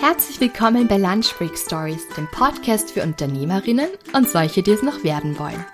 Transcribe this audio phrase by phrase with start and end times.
[0.00, 5.02] Herzlich willkommen bei Lunch Break Stories, dem Podcast für Unternehmerinnen und solche, die es noch
[5.02, 5.64] werden wollen.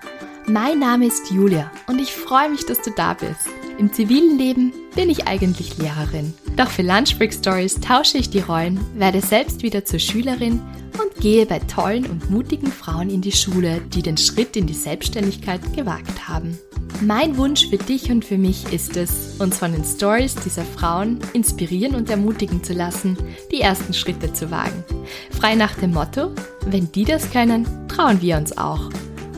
[0.47, 3.49] Mein Name ist Julia und ich freue mich, dass du da bist.
[3.77, 6.33] Im zivilen Leben bin ich eigentlich Lehrerin.
[6.57, 10.63] Doch für Lunch Break Stories tausche ich die Rollen, werde selbst wieder zur Schülerin
[10.95, 14.73] und gehe bei tollen und mutigen Frauen in die Schule, die den Schritt in die
[14.73, 16.59] Selbstständigkeit gewagt haben.
[17.01, 21.19] Mein Wunsch für dich und für mich ist es, uns von den Stories dieser Frauen
[21.33, 23.19] inspirieren und ermutigen zu lassen,
[23.51, 24.85] die ersten Schritte zu wagen.
[25.31, 26.33] Frei nach dem Motto,
[26.67, 28.91] wenn die das können, trauen wir uns auch.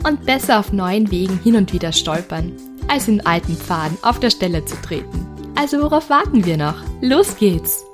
[0.07, 2.53] Und besser auf neuen Wegen hin und wieder stolpern,
[2.87, 5.27] als in alten Pfaden auf der Stelle zu treten.
[5.55, 6.75] Also worauf warten wir noch?
[7.01, 7.86] Los geht's!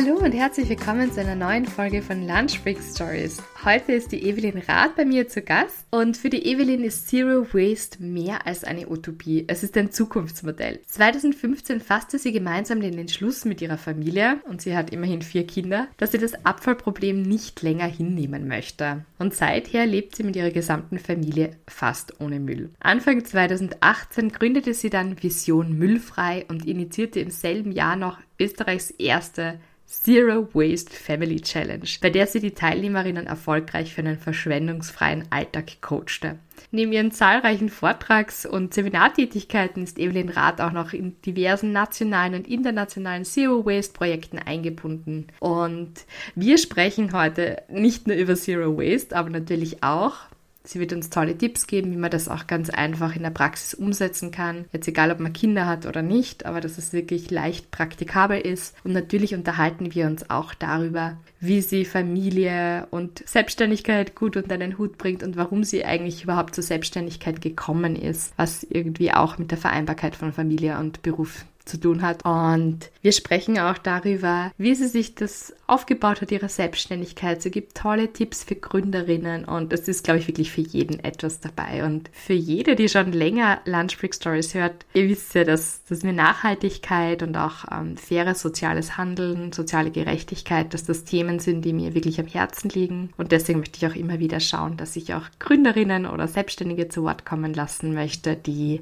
[0.00, 3.42] Hallo und herzlich willkommen zu einer neuen Folge von Lunch Break Stories.
[3.64, 7.44] Heute ist die Evelyn Rath bei mir zu Gast und für die Evelyn ist Zero
[7.52, 9.46] Waste mehr als eine Utopie.
[9.48, 10.78] Es ist ein Zukunftsmodell.
[10.86, 15.88] 2015 fasste sie gemeinsam den Entschluss mit ihrer Familie und sie hat immerhin vier Kinder,
[15.96, 19.04] dass sie das Abfallproblem nicht länger hinnehmen möchte.
[19.18, 22.70] Und seither lebt sie mit ihrer gesamten Familie fast ohne Müll.
[22.78, 29.58] Anfang 2018 gründete sie dann Vision Müllfrei und initiierte im selben Jahr noch Österreichs erste
[29.90, 33.47] Zero Waste Family Challenge, bei der sie die Teilnehmerinnen erfolgreich
[33.88, 36.38] für einen verschwendungsfreien Alltag coachte.
[36.70, 42.48] Neben ihren zahlreichen Vortrags- und Seminartätigkeiten ist Evelyn Rath auch noch in diversen nationalen und
[42.48, 45.28] internationalen Zero Waste Projekten eingebunden.
[45.40, 45.92] Und
[46.34, 50.16] wir sprechen heute nicht nur über Zero Waste, aber natürlich auch
[50.64, 53.72] Sie wird uns tolle Tipps geben, wie man das auch ganz einfach in der Praxis
[53.72, 54.66] umsetzen kann.
[54.72, 58.74] Jetzt egal, ob man Kinder hat oder nicht, aber dass es wirklich leicht praktikabel ist.
[58.84, 64.76] Und natürlich unterhalten wir uns auch darüber, wie sie Familie und Selbstständigkeit gut unter einen
[64.76, 69.50] Hut bringt und warum sie eigentlich überhaupt zur Selbstständigkeit gekommen ist, was irgendwie auch mit
[69.50, 72.24] der Vereinbarkeit von Familie und Beruf zu tun hat.
[72.24, 77.42] Und wir sprechen auch darüber, wie sie sich das aufgebaut hat, ihre Selbstständigkeit.
[77.42, 81.40] Sie gibt tolle Tipps für Gründerinnen und es ist, glaube ich, wirklich für jeden etwas
[81.40, 81.84] dabei.
[81.84, 86.02] Und für jede, die schon länger Lunch Break Stories hört, ihr wisst ja, dass, dass
[86.02, 91.74] mir Nachhaltigkeit und auch ähm, faires soziales Handeln, soziale Gerechtigkeit, dass das Themen sind, die
[91.74, 93.10] mir wirklich am Herzen liegen.
[93.18, 97.02] Und deswegen möchte ich auch immer wieder schauen, dass ich auch Gründerinnen oder Selbstständige zu
[97.02, 98.80] Wort kommen lassen möchte, die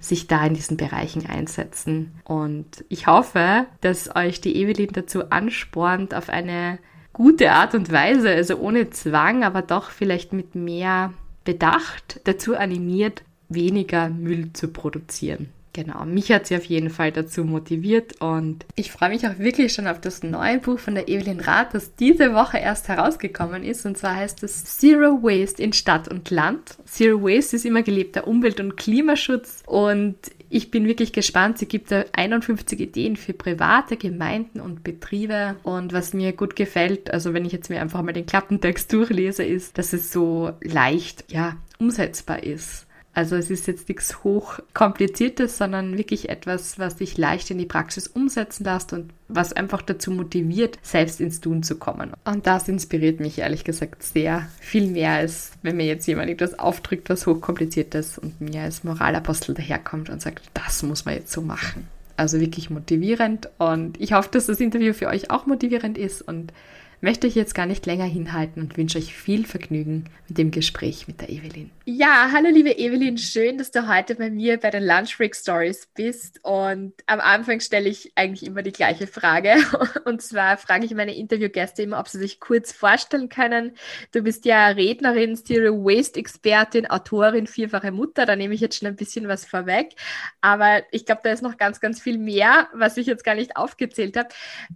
[0.00, 2.12] sich da in diesen Bereichen einsetzen.
[2.24, 6.78] Und ich hoffe, dass euch die Evelyn dazu anspornt, auf eine
[7.12, 11.12] gute Art und Weise, also ohne Zwang, aber doch vielleicht mit mehr
[11.44, 15.50] Bedacht dazu animiert, weniger Müll zu produzieren.
[15.82, 19.72] Genau, mich hat sie auf jeden Fall dazu motiviert und ich freue mich auch wirklich
[19.72, 23.86] schon auf das neue Buch von der Evelyn Rath, das diese Woche erst herausgekommen ist
[23.86, 26.76] und zwar heißt es Zero Waste in Stadt und Land.
[26.84, 30.16] Zero Waste ist immer gelebter Umwelt- und Klimaschutz und
[30.50, 31.56] ich bin wirklich gespannt.
[31.56, 35.54] Sie gibt da 51 Ideen für private Gemeinden und Betriebe.
[35.62, 39.44] Und was mir gut gefällt, also wenn ich jetzt mir einfach mal den Klappentext durchlese,
[39.44, 42.86] ist, dass es so leicht, ja, umsetzbar ist.
[43.20, 48.06] Also es ist jetzt nichts hochkompliziertes, sondern wirklich etwas, was dich leicht in die Praxis
[48.06, 52.12] umsetzen lässt und was einfach dazu motiviert, selbst ins Tun zu kommen.
[52.24, 54.48] Und das inspiriert mich ehrlich gesagt sehr.
[54.58, 59.54] Viel mehr als wenn mir jetzt jemand etwas aufdrückt, was hochkompliziertes und mir als Moralapostel
[59.54, 61.88] daherkommt und sagt, das muss man jetzt so machen.
[62.16, 66.54] Also wirklich motivierend und ich hoffe, dass das Interview für euch auch motivierend ist und
[67.00, 71.08] möchte ich jetzt gar nicht länger hinhalten und wünsche euch viel Vergnügen mit dem Gespräch
[71.08, 71.70] mit der Evelyn.
[71.84, 75.88] Ja, hallo liebe Evelyn, schön, dass du heute bei mir bei den Lunch Break Stories
[75.94, 76.38] bist.
[76.44, 79.54] Und am Anfang stelle ich eigentlich immer die gleiche Frage.
[80.04, 83.72] Und zwar frage ich meine Interviewgäste immer, ob sie sich kurz vorstellen können.
[84.12, 88.26] Du bist ja Rednerin, Zero Waste Expertin, Autorin, vierfache Mutter.
[88.26, 89.94] Da nehme ich jetzt schon ein bisschen was vorweg.
[90.42, 93.56] Aber ich glaube, da ist noch ganz, ganz viel mehr, was ich jetzt gar nicht
[93.56, 94.28] aufgezählt habe.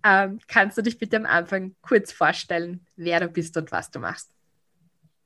[0.05, 3.99] Ähm, kannst du dich bitte am Anfang kurz vorstellen, wer du bist und was du
[4.01, 4.31] machst?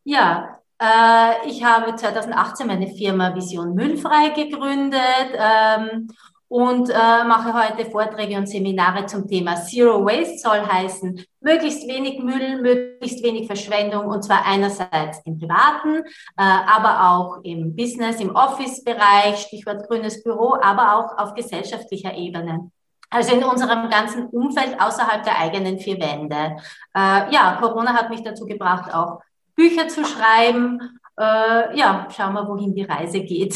[0.04, 6.08] Ja, äh, ich habe 2018 meine Firma Vision Müllfrei gegründet ähm,
[6.48, 12.20] und äh, mache heute Vorträge und Seminare zum Thema Zero Waste soll heißen, möglichst wenig
[12.20, 16.04] Müll, möglichst wenig Verschwendung und zwar einerseits im privaten, äh,
[16.36, 22.70] aber auch im Business, im Office-Bereich, Stichwort grünes Büro, aber auch auf gesellschaftlicher Ebene.
[23.10, 26.56] Also in unserem ganzen Umfeld außerhalb der eigenen vier Wände.
[26.94, 29.20] Äh, ja, Corona hat mich dazu gebracht, auch
[29.54, 30.97] Bücher zu schreiben.
[31.18, 33.52] Äh, ja, schauen wir, wohin die Reise geht.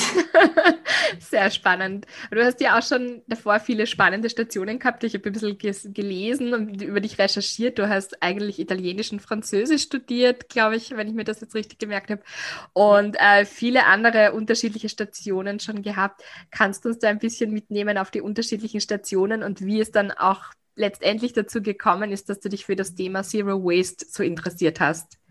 [1.20, 2.06] Sehr spannend.
[2.32, 5.04] Du hast ja auch schon davor viele spannende Stationen gehabt.
[5.04, 7.78] Ich habe ein bisschen gelesen und über dich recherchiert.
[7.78, 11.78] Du hast eigentlich Italienisch und Französisch studiert, glaube ich, wenn ich mir das jetzt richtig
[11.78, 12.22] gemerkt habe.
[12.72, 16.24] Und äh, viele andere unterschiedliche Stationen schon gehabt.
[16.50, 20.10] Kannst du uns da ein bisschen mitnehmen auf die unterschiedlichen Stationen und wie es dann
[20.10, 24.80] auch letztendlich dazu gekommen ist, dass du dich für das Thema Zero Waste so interessiert
[24.80, 25.21] hast?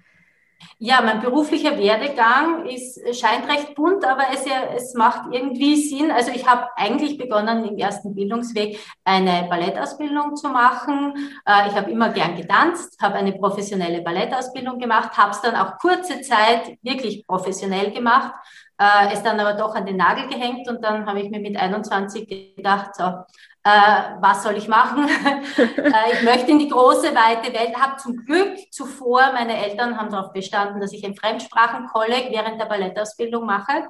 [0.79, 6.11] Ja, mein beruflicher Werdegang ist, scheint recht bunt, aber es, es macht irgendwie Sinn.
[6.11, 11.13] Also ich habe eigentlich begonnen, im ersten Bildungsweg eine Ballettausbildung zu machen.
[11.45, 15.77] Äh, ich habe immer gern getanzt, habe eine professionelle Ballettausbildung gemacht, habe es dann auch
[15.77, 18.33] kurze Zeit wirklich professionell gemacht,
[18.81, 21.55] äh, es dann aber doch an den Nagel gehängt und dann habe ich mir mit
[21.55, 25.07] 21 gedacht, so, äh, was soll ich machen?
[25.57, 27.79] äh, ich möchte in die große, weite Welt.
[27.79, 32.65] Habe zum Glück zuvor, meine Eltern haben darauf bestanden, dass ich ein Fremdsprachenkolleg während der
[32.65, 33.87] Ballettausbildung mache.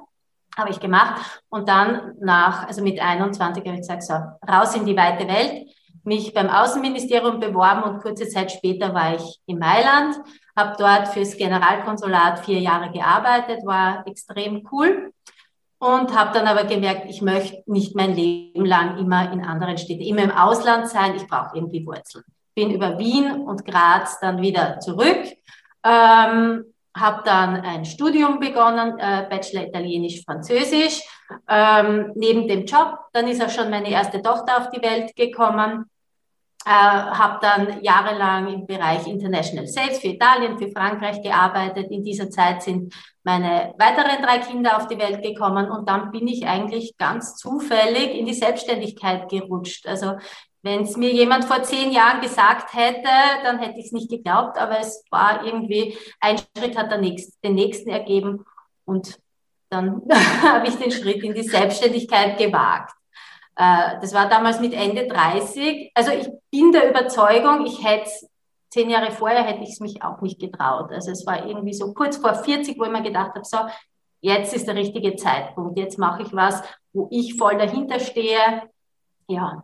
[0.58, 1.22] Habe ich gemacht.
[1.48, 4.14] Und dann nach, also mit 21 habe ich gesagt, so,
[4.46, 5.70] raus in die weite Welt.
[6.04, 10.16] Mich beim Außenministerium beworben und kurze Zeit später war ich in Mailand,
[10.56, 15.12] habe dort fürs Generalkonsulat vier Jahre gearbeitet, war extrem cool
[15.78, 20.02] und habe dann aber gemerkt, ich möchte nicht mein Leben lang immer in anderen Städten,
[20.02, 21.16] immer im Ausland sein.
[21.16, 22.24] Ich brauche irgendwie Wurzeln.
[22.54, 25.24] Bin über Wien und Graz dann wieder zurück,
[25.84, 26.64] ähm,
[26.94, 31.00] habe dann ein Studium begonnen, äh, Bachelor Italienisch, Französisch,
[31.48, 32.98] ähm, neben dem Job.
[33.14, 35.86] Dann ist auch schon meine erste Tochter auf die Welt gekommen
[36.64, 41.90] äh, habe dann jahrelang im Bereich International Sales für Italien, für Frankreich gearbeitet.
[41.90, 42.94] In dieser Zeit sind
[43.24, 48.14] meine weiteren drei Kinder auf die Welt gekommen und dann bin ich eigentlich ganz zufällig
[48.14, 49.86] in die Selbstständigkeit gerutscht.
[49.86, 50.14] Also
[50.62, 53.08] wenn es mir jemand vor zehn Jahren gesagt hätte,
[53.42, 57.54] dann hätte ich es nicht geglaubt, aber es war irgendwie, ein Schritt hat nächste, den
[57.54, 58.44] nächsten ergeben
[58.84, 59.18] und
[59.70, 60.02] dann
[60.42, 62.94] habe ich den Schritt in die Selbstständigkeit gewagt.
[63.56, 65.90] Äh, das war damals mit Ende 30.
[65.94, 68.10] Also ich bin der Überzeugung, ich hätte
[68.72, 70.90] zehn Jahre vorher hätte ich es mich auch nicht getraut.
[70.92, 73.58] Also es war irgendwie so kurz vor 40, wo ich mir gedacht habe, so,
[74.22, 76.62] jetzt ist der richtige Zeitpunkt, jetzt mache ich was,
[76.94, 78.62] wo ich voll dahinter stehe.
[79.28, 79.62] Ja.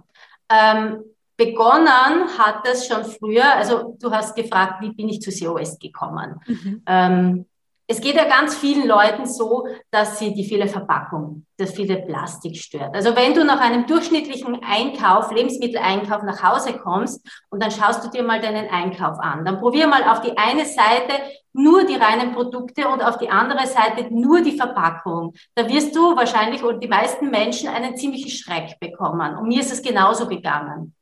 [0.51, 1.03] Ähm,
[1.39, 6.41] begonnen hat das schon früher, also du hast gefragt, wie bin ich zu COS gekommen?
[6.47, 6.83] Mhm.
[6.87, 7.47] Ähm,
[7.91, 12.57] es geht ja ganz vielen Leuten so, dass sie die viele Verpackung, das viele Plastik
[12.59, 12.95] stört.
[12.95, 18.11] Also wenn du nach einem durchschnittlichen Einkauf, Lebensmitteleinkauf nach Hause kommst und dann schaust du
[18.11, 21.15] dir mal deinen Einkauf an, dann probier mal auf die eine Seite
[21.55, 25.33] nur die reinen Produkte und auf die andere Seite nur die Verpackung.
[25.55, 29.35] Da wirst du wahrscheinlich und die meisten Menschen einen ziemlichen Schreck bekommen.
[29.39, 30.95] Und mir ist es genauso gegangen.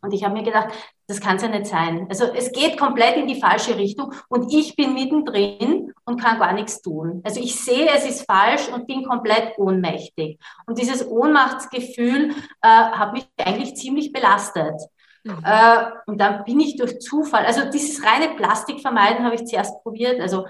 [0.00, 0.68] Und ich habe mir gedacht,
[1.06, 2.06] das kann es ja nicht sein.
[2.08, 6.52] Also es geht komplett in die falsche Richtung und ich bin mittendrin und kann gar
[6.52, 7.20] nichts tun.
[7.24, 10.38] Also ich sehe, es ist falsch und bin komplett ohnmächtig.
[10.66, 12.30] Und dieses Ohnmachtsgefühl
[12.62, 14.80] äh, hat mich eigentlich ziemlich belastet.
[15.24, 15.42] Mhm.
[15.44, 19.82] Äh, und dann bin ich durch Zufall, also dieses reine Plastik vermeiden habe ich zuerst
[19.82, 20.20] probiert.
[20.20, 20.46] Also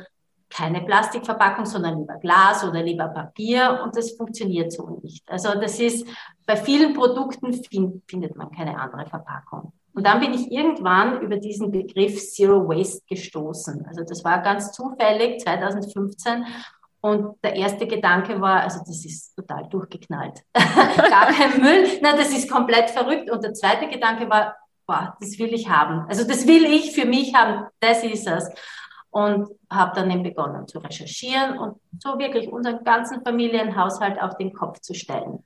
[0.51, 5.29] keine Plastikverpackung, sondern lieber Glas oder lieber Papier und das funktioniert so nicht.
[5.29, 6.07] Also das ist,
[6.47, 9.73] bei vielen Produkten find, findet man keine andere Verpackung.
[9.95, 13.87] Und dann bin ich irgendwann über diesen Begriff Zero Waste gestoßen.
[13.87, 16.45] Also das war ganz zufällig 2015
[17.01, 20.43] und der erste Gedanke war, also das ist total durchgeknallt.
[20.55, 23.31] Gar kein Müll, na, das ist komplett verrückt.
[23.31, 24.57] Und der zweite Gedanke war,
[24.87, 26.07] boah, das will ich haben.
[26.09, 28.51] Also das will ich für mich haben, das ist es
[29.15, 34.53] und habe dann eben begonnen zu recherchieren und so wirklich unseren ganzen Familienhaushalt auf den
[34.53, 35.45] Kopf zu stellen.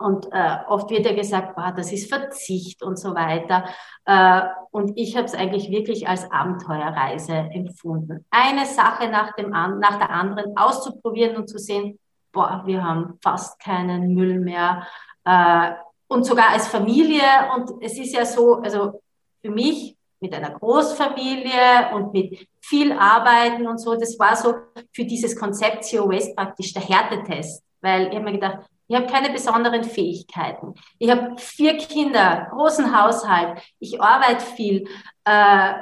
[0.00, 3.66] Und äh, oft wird ja gesagt, boah, das ist Verzicht und so weiter.
[4.06, 4.40] Äh,
[4.70, 8.24] und ich habe es eigentlich wirklich als Abenteuerreise empfunden.
[8.30, 11.98] Eine Sache nach, dem nach der anderen auszuprobieren und zu sehen,
[12.32, 14.86] boah, wir haben fast keinen Müll mehr.
[15.26, 15.72] Äh,
[16.08, 17.22] und sogar als Familie.
[17.54, 19.02] Und es ist ja so, also
[19.42, 23.96] für mich mit einer Großfamilie und mit viel Arbeiten und so.
[23.96, 24.54] Das war so
[24.94, 29.06] für dieses Konzept Zero Waste praktisch der Härtetest, weil ich habe mir gedacht, ich habe
[29.06, 30.74] keine besonderen Fähigkeiten.
[30.98, 34.88] Ich habe vier Kinder, großen Haushalt, ich arbeite viel.
[35.24, 35.74] Äh,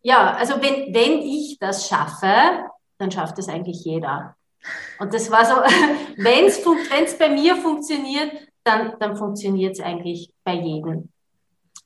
[0.00, 2.64] ja, also wenn, wenn ich das schaffe,
[2.96, 4.34] dann schafft es eigentlich jeder.
[4.98, 5.56] Und das war so,
[6.16, 8.32] wenn es bei mir funktioniert,
[8.64, 11.10] dann, dann funktioniert es eigentlich bei jedem.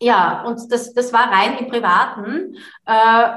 [0.01, 2.57] Ja, und das, das war rein im Privaten.
[2.87, 3.31] Äh,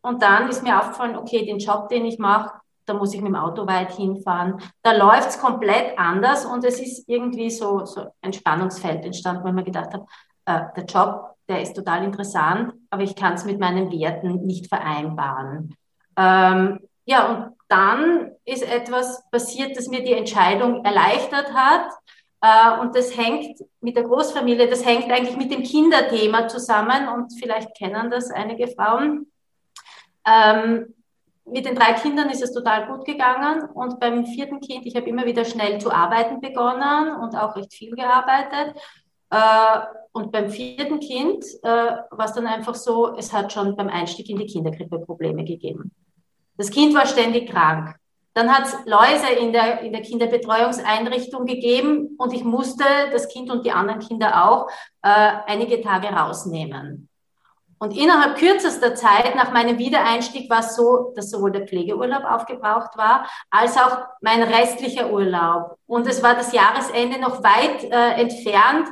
[0.00, 3.28] und dann ist mir aufgefallen, okay, den Job, den ich mache, da muss ich mit
[3.28, 4.60] dem Auto weit hinfahren.
[4.82, 9.64] Da läuft's komplett anders und es ist irgendwie so, so ein Spannungsfeld entstanden, weil mir
[9.64, 10.06] gedacht habe,
[10.46, 14.68] äh, der Job, der ist total interessant, aber ich kann es mit meinen Werten nicht
[14.68, 15.76] vereinbaren.
[16.16, 21.88] Ähm, ja, und dann ist etwas passiert, das mir die Entscheidung erleichtert hat.
[22.40, 27.08] Äh, und das hängt mit der Großfamilie, das hängt eigentlich mit dem Kinderthema zusammen.
[27.08, 29.32] Und vielleicht kennen das einige Frauen.
[30.26, 30.94] Ähm,
[31.44, 33.68] mit den drei Kindern ist es total gut gegangen.
[33.74, 37.72] Und beim vierten Kind, ich habe immer wieder schnell zu arbeiten begonnen und auch recht
[37.72, 38.76] viel gearbeitet.
[39.30, 39.80] Äh,
[40.12, 44.28] und beim vierten Kind äh, war es dann einfach so, es hat schon beim Einstieg
[44.28, 45.90] in die Kinderkrippe Probleme gegeben.
[46.56, 47.96] Das Kind war ständig krank.
[48.34, 53.50] Dann hat es Läuse in der, in der Kinderbetreuungseinrichtung gegeben und ich musste das Kind
[53.50, 54.68] und die anderen Kinder auch
[55.02, 57.08] äh, einige Tage rausnehmen.
[57.82, 62.96] Und innerhalb kürzester Zeit nach meinem Wiedereinstieg war es so, dass sowohl der Pflegeurlaub aufgebraucht
[62.96, 65.78] war, als auch mein restlicher Urlaub.
[65.88, 68.86] Und es war das Jahresende noch weit äh, entfernt.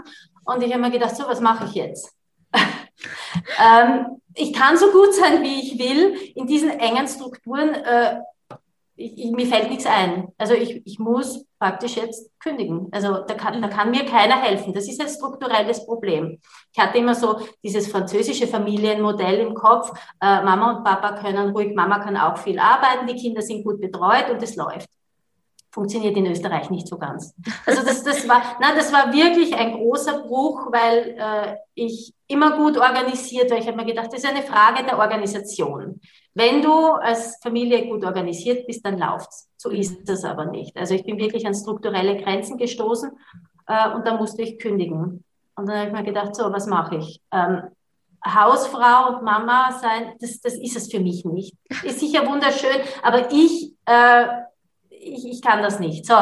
[0.44, 2.12] Und ich habe mir gedacht, so, was mache ich jetzt?
[2.52, 6.32] ähm, ich kann so gut sein, wie ich will.
[6.34, 8.18] In diesen engen Strukturen, äh,
[9.00, 10.28] ich, ich, mir fällt nichts ein.
[10.36, 12.88] Also ich, ich muss praktisch jetzt kündigen.
[12.92, 14.72] Also da kann, da kann mir keiner helfen.
[14.72, 16.38] Das ist ein strukturelles Problem.
[16.72, 19.90] Ich hatte immer so dieses französische Familienmodell im Kopf.
[20.20, 23.80] Äh, Mama und Papa können ruhig, Mama kann auch viel arbeiten, die Kinder sind gut
[23.80, 24.88] betreut und es läuft
[25.72, 27.34] funktioniert in Österreich nicht so ganz.
[27.64, 32.56] Also das, das war, na, das war wirklich ein großer Bruch, weil äh, ich immer
[32.56, 33.58] gut organisiert war.
[33.58, 36.00] Ich habe mir gedacht, das ist eine Frage der Organisation.
[36.34, 39.48] Wenn du als Familie gut organisiert bist, dann läuft's.
[39.56, 40.76] So ist das aber nicht.
[40.76, 43.10] Also ich bin wirklich an strukturelle Grenzen gestoßen
[43.66, 45.24] äh, und da musste ich kündigen.
[45.56, 47.20] Und dann habe ich mir gedacht, so, was mache ich?
[47.32, 47.62] Ähm,
[48.24, 51.56] Hausfrau und Mama sein, das, das ist es für mich nicht.
[51.82, 54.26] Ist sicher wunderschön, aber ich äh,
[55.00, 56.06] ich, ich kann das nicht.
[56.06, 56.14] So,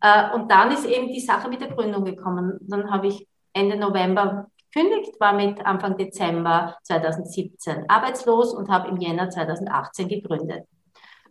[0.00, 2.58] äh, und dann ist eben die Sache mit der Gründung gekommen.
[2.62, 8.96] Dann habe ich Ende November gekündigt, war mit Anfang Dezember 2017 arbeitslos und habe im
[8.96, 10.64] Jänner 2018 gegründet.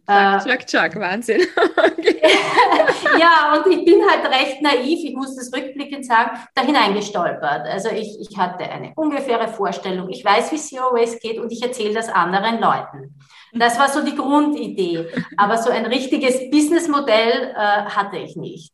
[0.08, 1.42] Chuck, Chuck, Chuck, Wahnsinn.
[3.20, 7.68] ja, und ich bin halt recht naiv, ich muss das rückblickend sagen, da hineingestolpert.
[7.68, 11.62] Also ich, ich hatte eine ungefähre Vorstellung, ich weiß, wie Zero Waste geht und ich
[11.62, 13.20] erzähle das anderen Leuten.
[13.54, 15.08] Das war so die Grundidee.
[15.38, 18.74] Aber so ein richtiges Businessmodell äh, hatte ich nicht.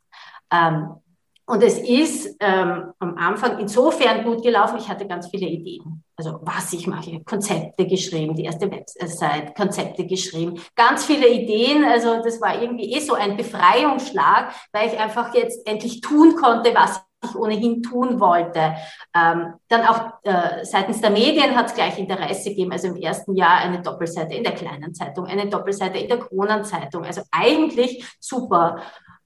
[0.52, 0.96] Ähm,
[1.50, 6.04] und es ist ähm, am Anfang insofern gut gelaufen, ich hatte ganz viele Ideen.
[6.18, 11.86] Also was ich mache, Konzepte geschrieben, die erste Website, Konzepte geschrieben, ganz viele Ideen.
[11.86, 16.76] Also das war irgendwie eh so ein Befreiungsschlag, weil ich einfach jetzt endlich tun konnte,
[16.76, 18.76] was ich ohnehin tun wollte.
[19.16, 22.74] Ähm, dann auch äh, seitens der Medien hat es gleich Interesse gegeben.
[22.74, 27.06] Also im ersten Jahr eine Doppelseite in der kleinen Zeitung, eine Doppelseite in der Kronenzeitung.
[27.06, 28.82] Also eigentlich super.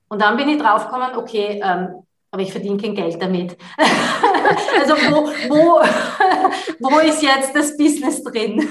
[0.07, 3.57] Und dann bin ich draufgekommen, okay, ähm, aber ich verdiene kein Geld damit.
[4.79, 5.81] also wo, wo,
[6.79, 8.67] wo ist jetzt das Business drin?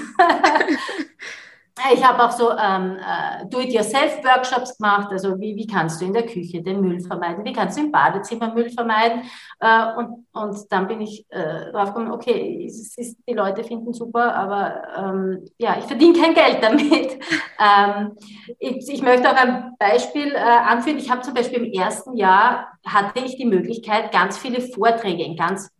[1.93, 5.09] Ich habe auch so ähm, äh, Do-it-yourself-Workshops gemacht.
[5.11, 7.45] Also wie, wie kannst du in der Küche den Müll vermeiden?
[7.45, 9.23] Wie kannst du im Badezimmer Müll vermeiden?
[9.61, 14.35] Äh, und, und dann bin ich äh, draufgekommen, okay, es ist, die Leute finden super,
[14.35, 17.19] aber ähm, ja, ich verdiene kein Geld damit.
[17.59, 18.17] ähm,
[18.59, 20.99] ich, ich, möchte auch ein Beispiel äh, anführen.
[20.99, 25.37] Ich habe zum Beispiel im ersten Jahr hatte ich die Möglichkeit, ganz viele Vorträge in
[25.37, 25.71] ganz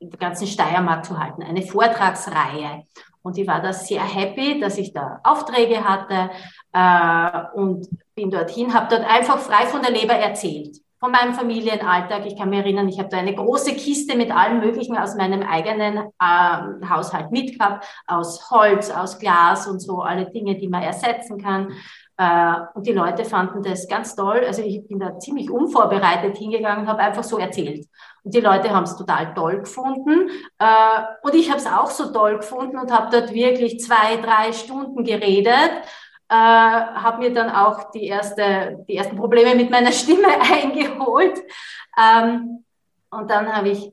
[0.00, 2.84] in der ganzen Steiermark zu halten, eine Vortragsreihe.
[3.22, 6.30] Und ich war da sehr happy, dass ich da Aufträge hatte
[6.72, 10.78] äh, und bin dorthin, habe dort einfach frei von der Leber erzählt.
[10.98, 12.26] Von meinem Familienalltag.
[12.26, 15.42] Ich kann mich erinnern, ich habe da eine große Kiste mit allem Möglichen aus meinem
[15.42, 21.42] eigenen äh, Haushalt mitgehabt, aus Holz, aus Glas und so, alle Dinge, die man ersetzen
[21.42, 21.72] kann.
[22.18, 24.42] Äh, und die Leute fanden das ganz toll.
[24.46, 27.86] Also ich bin da ziemlich unvorbereitet hingegangen, habe einfach so erzählt.
[28.24, 30.30] Und die Leute haben es total toll gefunden.
[30.58, 34.52] Äh, und ich habe es auch so toll gefunden und habe dort wirklich zwei, drei
[34.52, 35.70] Stunden geredet.
[36.28, 41.40] Äh, habe mir dann auch die, erste, die ersten Probleme mit meiner Stimme eingeholt.
[41.98, 42.64] Ähm,
[43.10, 43.92] und dann habe ich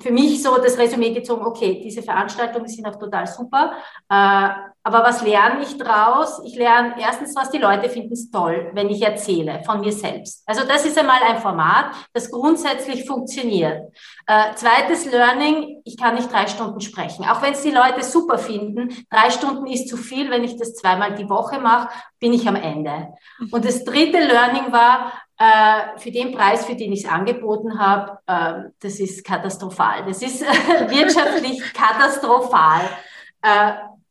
[0.00, 3.72] für mich so das Resümee gezogen, okay, diese Veranstaltungen sind auch total super.
[4.08, 4.48] Äh,
[4.84, 6.40] aber was lerne ich draus?
[6.44, 10.42] Ich lerne erstens, was die Leute finden es toll, wenn ich erzähle von mir selbst.
[10.44, 13.92] Also das ist einmal ein Format, das grundsätzlich funktioniert.
[14.26, 17.24] Äh, zweites Learning, ich kann nicht drei Stunden sprechen.
[17.24, 20.30] Auch wenn es die Leute super finden, drei Stunden ist zu viel.
[20.30, 23.08] Wenn ich das zweimal die Woche mache, bin ich am Ende.
[23.52, 28.18] Und das dritte Learning war, äh, für den Preis, für den ich es angeboten habe,
[28.26, 30.04] äh, das ist katastrophal.
[30.06, 30.40] Das ist
[30.88, 32.82] wirtschaftlich katastrophal.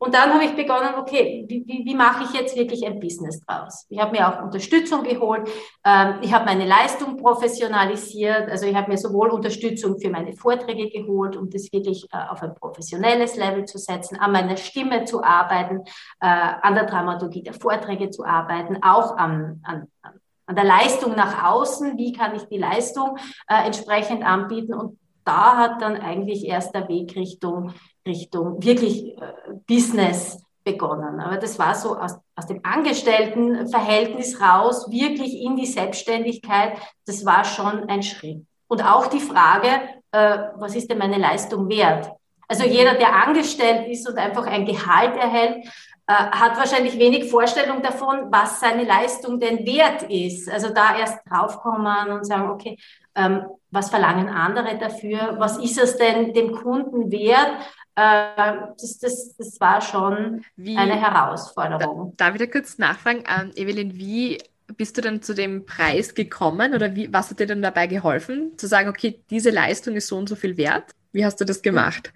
[0.04, 3.40] Und dann habe ich begonnen, okay, wie, wie, wie mache ich jetzt wirklich ein Business
[3.46, 3.86] draus?
[3.88, 5.48] Ich habe mir auch Unterstützung geholt.
[5.86, 8.50] Ähm, ich habe meine Leistung professionalisiert.
[8.50, 12.42] Also ich habe mir sowohl Unterstützung für meine Vorträge geholt, um das wirklich äh, auf
[12.42, 15.82] ein professionelles Level zu setzen, an meiner Stimme zu arbeiten,
[16.20, 19.86] äh, an der Dramaturgie der Vorträge zu arbeiten, auch an, an,
[20.48, 22.00] an der Leistung nach außen.
[22.00, 24.74] Wie kann ich die Leistung äh, entsprechend anbieten?
[24.74, 29.34] Und da hat dann eigentlich erst der Weg Richtung Richtung wirklich äh,
[29.72, 31.22] Business begonnen.
[31.22, 36.74] Aber das war so aus, aus dem Angestelltenverhältnis raus, wirklich in die Selbstständigkeit.
[37.06, 38.46] Das war schon ein Schritt.
[38.68, 39.70] Und auch die Frage,
[40.12, 42.12] äh, was ist denn meine Leistung wert?
[42.50, 45.66] Also jeder, der angestellt ist und einfach ein Gehalt erhält,
[46.08, 50.50] äh, hat wahrscheinlich wenig Vorstellung davon, was seine Leistung denn wert ist.
[50.50, 52.78] Also da erst draufkommen und sagen, okay,
[53.16, 55.36] ähm, was verlangen andere dafür?
[55.38, 57.54] Was ist es denn dem Kunden wert?
[57.96, 62.14] Äh, das, das, das war schon wie, eine Herausforderung.
[62.18, 64.38] Da, darf ich da kurz nachfragen, ähm, Evelyn, wie
[64.78, 68.58] bist du dann zu dem Preis gekommen oder wie, was hat dir dann dabei geholfen,
[68.58, 70.92] zu sagen, okay, diese Leistung ist so und so viel wert?
[71.12, 72.14] Wie hast du das gemacht?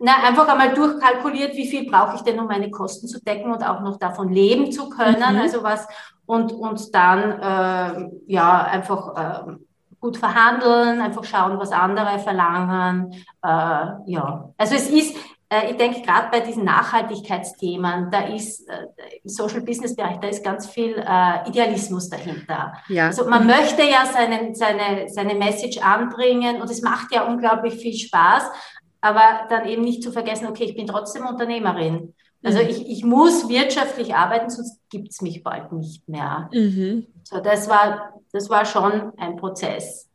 [0.00, 3.62] Na, einfach einmal durchkalkuliert, wie viel brauche ich denn, um meine Kosten zu decken und
[3.62, 5.18] auch noch davon leben zu können.
[5.18, 5.40] Mhm.
[5.40, 5.86] Also was
[6.26, 9.52] und, und dann äh, ja einfach äh,
[10.02, 13.12] gut verhandeln, einfach schauen, was andere verlangen.
[13.42, 15.16] Äh, ja, also es ist,
[15.48, 18.86] äh, ich denke gerade bei diesen Nachhaltigkeitsthemen, da ist äh,
[19.22, 22.72] im Social Business Bereich, da ist ganz viel äh, Idealismus dahinter.
[22.88, 23.06] Ja.
[23.06, 27.94] Also man möchte ja seine, seine, seine Message anbringen und es macht ja unglaublich viel
[27.94, 28.50] Spaß,
[29.00, 32.12] aber dann eben nicht zu vergessen, okay, ich bin trotzdem Unternehmerin.
[32.42, 32.68] Also mhm.
[32.68, 36.50] ich, ich muss wirtschaftlich arbeiten, sonst gibt's mich bald nicht mehr.
[36.52, 37.06] Mhm.
[37.24, 40.08] So, das war, das war schon ein Prozess.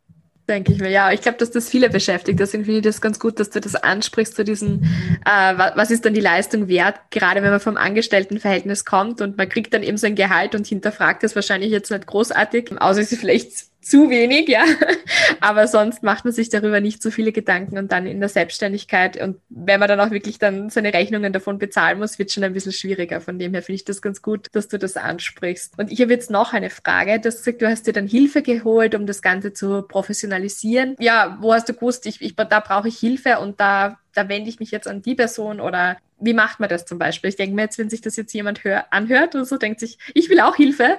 [0.48, 1.12] Denke ich mir, ja.
[1.12, 2.39] Ich glaube, dass das viele beschäftigt.
[2.39, 4.84] Deswegen finde ich das ganz gut, dass du das ansprichst, zu diesem,
[5.25, 9.50] äh, was ist dann die Leistung wert, gerade wenn man vom Angestelltenverhältnis kommt und man
[9.50, 13.19] kriegt dann eben sein Gehalt und hinterfragt es wahrscheinlich jetzt nicht großartig, außer es ist
[13.19, 14.63] vielleicht zu wenig, ja.
[15.39, 19.22] Aber sonst macht man sich darüber nicht so viele Gedanken und dann in der Selbstständigkeit
[19.22, 22.53] und wenn man dann auch wirklich dann seine Rechnungen davon bezahlen muss, wird schon ein
[22.53, 23.22] bisschen schwieriger.
[23.22, 25.77] Von dem her finde ich das ganz gut, dass du das ansprichst.
[25.77, 27.20] Und ich habe jetzt noch eine Frage.
[27.20, 30.96] Du hast du hast dir dann Hilfe geholt, um das Ganze zu professionalisieren.
[31.00, 34.50] Ja, wo hast du gewusst, ich, ich da brauche ich Hilfe und da da wende
[34.50, 37.29] ich mich jetzt an die Person oder wie macht man das zum Beispiel?
[37.29, 40.00] Ich denke mir jetzt, wenn sich das jetzt jemand hör, anhört und so denkt sich,
[40.15, 40.98] ich will auch Hilfe,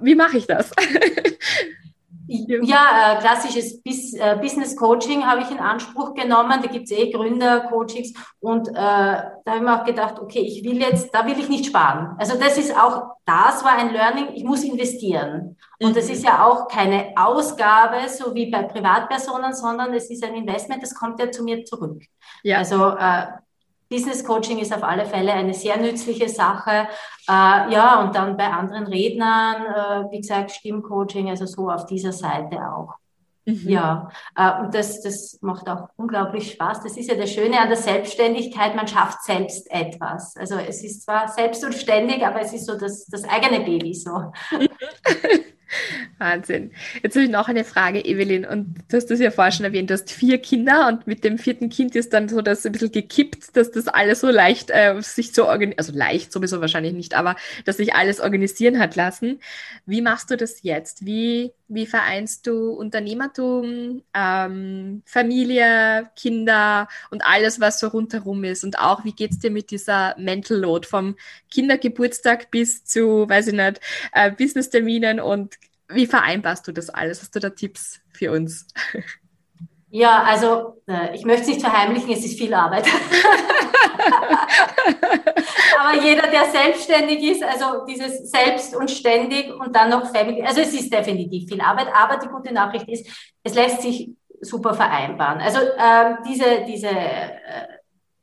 [0.00, 0.72] wie mache ich das?
[2.28, 6.60] Ja, äh, klassisches Bis, äh, Business Coaching habe ich in Anspruch genommen.
[6.62, 10.64] Da gibt es eh Gründer-Coachings und äh, da habe ich mir auch gedacht, okay, ich
[10.64, 12.16] will jetzt, da will ich nicht sparen.
[12.18, 15.56] Also das ist auch, das war ein Learning, ich muss investieren.
[15.80, 20.34] Und das ist ja auch keine Ausgabe, so wie bei Privatpersonen, sondern es ist ein
[20.34, 22.02] Investment, das kommt ja zu mir zurück.
[22.42, 22.58] Ja.
[22.58, 23.26] Also äh,
[23.88, 26.88] Business Coaching ist auf alle Fälle eine sehr nützliche Sache.
[27.28, 32.12] Äh, ja, und dann bei anderen Rednern, äh, wie gesagt, Stimmcoaching, also so auf dieser
[32.12, 32.94] Seite auch.
[33.46, 33.68] Mhm.
[33.68, 36.82] Ja, äh, und das, das macht auch unglaublich Spaß.
[36.82, 40.36] Das ist ja das Schöne an der Selbstständigkeit, man schafft selbst etwas.
[40.36, 43.94] Also es ist zwar selbst und ständig, aber es ist so das, das eigene Baby
[43.94, 44.10] so.
[46.18, 46.72] Wahnsinn.
[47.02, 48.44] Jetzt habe ich noch eine Frage, Evelyn.
[48.44, 51.38] Und du hast das ja vorher schon erwähnt, du hast vier Kinder und mit dem
[51.38, 55.00] vierten Kind ist dann so das ein bisschen gekippt, dass das alles so leicht äh,
[55.00, 59.40] sich so organisiert, also leicht sowieso wahrscheinlich nicht, aber dass sich alles organisieren hat lassen.
[59.84, 61.04] Wie machst du das jetzt?
[61.04, 68.64] Wie, wie vereinst du Unternehmertum, ähm, Familie, Kinder und alles, was so rundherum ist?
[68.64, 71.16] Und auch, wie geht es dir mit dieser Mental Load vom
[71.50, 73.80] Kindergeburtstag bis zu, weiß ich nicht,
[74.12, 75.55] äh, Business-Terminen und
[75.88, 77.20] wie vereinbarst du das alles?
[77.20, 78.66] Hast du da Tipps für uns?
[79.88, 82.86] Ja, also äh, ich möchte es nicht verheimlichen, es ist viel Arbeit.
[85.80, 90.60] Aber jeder, der selbstständig ist, also dieses selbst und ständig und dann noch Family, also
[90.60, 91.88] es ist definitiv viel Arbeit.
[91.94, 93.06] Aber die gute Nachricht ist,
[93.42, 95.40] es lässt sich super vereinbaren.
[95.40, 97.75] Also ähm, diese, diese äh,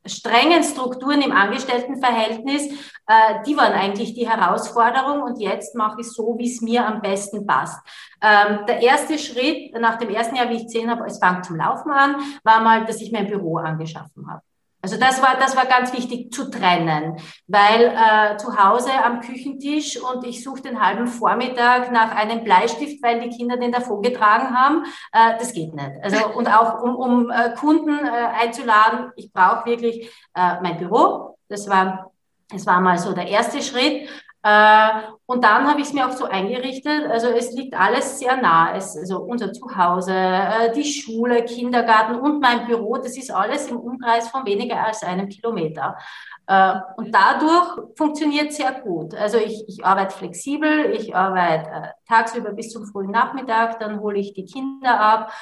[0.06, 2.66] strengen Strukturen im Angestelltenverhältnis,
[3.06, 7.00] äh, die waren eigentlich die Herausforderung und jetzt mache ich so, wie es mir am
[7.00, 7.80] besten passt.
[8.20, 11.56] Ähm, der erste Schritt nach dem ersten Jahr, wie ich gesehen habe, es fängt zum
[11.56, 14.42] Laufen an, war mal, dass ich mein Büro angeschaffen habe.
[14.84, 17.16] Also das war, das war ganz wichtig zu trennen,
[17.46, 23.02] weil äh, zu Hause am Küchentisch und ich suche den halben Vormittag nach einem Bleistift,
[23.02, 25.90] weil die Kinder den davon getragen haben, äh, das geht nicht.
[26.02, 31.38] Also und auch um, um äh, Kunden äh, einzuladen, ich brauche wirklich äh, mein Büro.
[31.48, 32.10] Das war,
[32.50, 34.06] das war mal so der erste Schritt.
[34.46, 34.88] Äh,
[35.24, 38.76] und dann habe ich es mir auch so eingerichtet, also es liegt alles sehr nah.
[38.76, 43.78] Es, also unser Zuhause, äh, die Schule, Kindergarten und mein Büro, das ist alles im
[43.78, 45.96] Umkreis von weniger als einem Kilometer.
[46.46, 49.14] Äh, und dadurch funktioniert sehr gut.
[49.14, 54.34] Also ich, ich arbeite flexibel, ich arbeite tagsüber bis zum frühen Nachmittag, dann hole ich
[54.34, 55.32] die Kinder ab.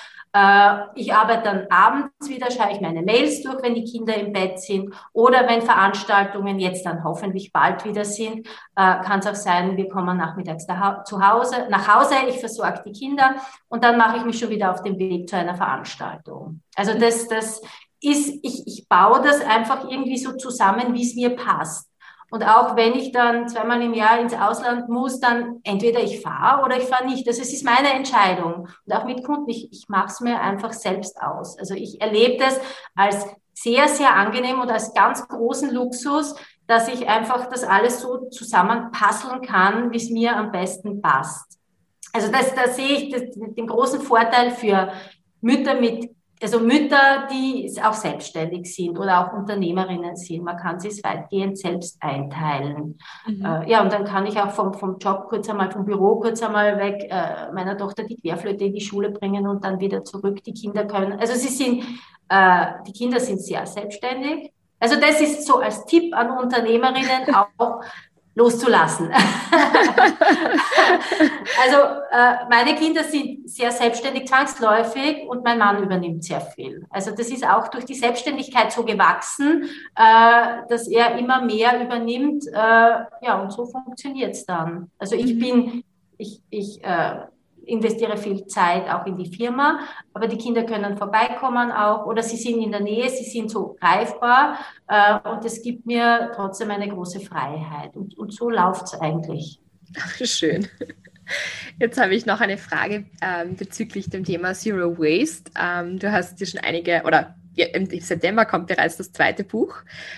[0.94, 4.60] Ich arbeite dann abends wieder, schaue ich meine Mails durch, wenn die Kinder im Bett
[4.60, 8.48] sind oder wenn Veranstaltungen jetzt dann hoffentlich bald wieder sind,
[8.96, 13.36] kann es auch sein, wir kommen nachmittags zu Hause, nach Hause, ich versorge die Kinder
[13.68, 16.60] und dann mache ich mich schon wieder auf den Weg zu einer Veranstaltung.
[16.74, 17.60] Also das, das
[18.00, 21.88] ist, ich, ich baue das einfach irgendwie so zusammen, wie es mir passt.
[22.32, 26.64] Und auch wenn ich dann zweimal im Jahr ins Ausland muss, dann entweder ich fahre
[26.64, 27.28] oder ich fahre nicht.
[27.28, 28.68] Also ist meine Entscheidung.
[28.86, 31.58] Und auch mit Kunden, ich, ich mache es mir einfach selbst aus.
[31.58, 32.58] Also ich erlebe das
[32.96, 36.34] als sehr, sehr angenehm und als ganz großen Luxus,
[36.72, 41.58] dass ich einfach das alles so zusammenpasseln kann, wie es mir am besten passt.
[42.14, 44.90] Also das, da sehe ich das, den großen Vorteil für
[45.42, 46.10] Mütter mit
[46.42, 50.42] also Mütter, die auch selbstständig sind oder auch Unternehmerinnen sind.
[50.42, 52.98] Man kann sich weitgehend selbst einteilen.
[53.28, 53.44] Mhm.
[53.44, 56.42] Äh, ja, und dann kann ich auch vom, vom Job kurz einmal, vom Büro kurz
[56.42, 60.42] einmal weg, äh, meiner Tochter die Querflöte in die Schule bringen und dann wieder zurück.
[60.42, 61.84] Die Kinder können, also sie sind,
[62.28, 64.50] äh, die Kinder sind sehr selbstständig.
[64.82, 67.84] Also das ist so als Tipp an Unternehmerinnen auch,
[68.34, 69.12] loszulassen.
[71.62, 71.76] also
[72.10, 76.84] äh, meine Kinder sind sehr selbstständig zwangsläufig und mein Mann übernimmt sehr viel.
[76.90, 82.44] Also das ist auch durch die Selbstständigkeit so gewachsen, äh, dass er immer mehr übernimmt.
[82.48, 84.90] Äh, ja, und so funktioniert es dann.
[84.98, 85.38] Also ich mhm.
[85.38, 85.84] bin,
[86.16, 87.26] ich, ich äh,
[87.66, 89.80] investiere viel Zeit auch in die Firma,
[90.12, 93.76] aber die Kinder können vorbeikommen auch oder sie sind in der Nähe, sie sind so
[93.80, 99.00] greifbar äh, und es gibt mir trotzdem eine große Freiheit und, und so läuft es
[99.00, 99.60] eigentlich.
[100.22, 100.68] Schön.
[101.78, 105.50] Jetzt habe ich noch eine Frage ähm, bezüglich dem Thema Zero Waste.
[105.58, 109.76] Ähm, du hast dir schon einige oder ja, im September kommt bereits das zweite Buch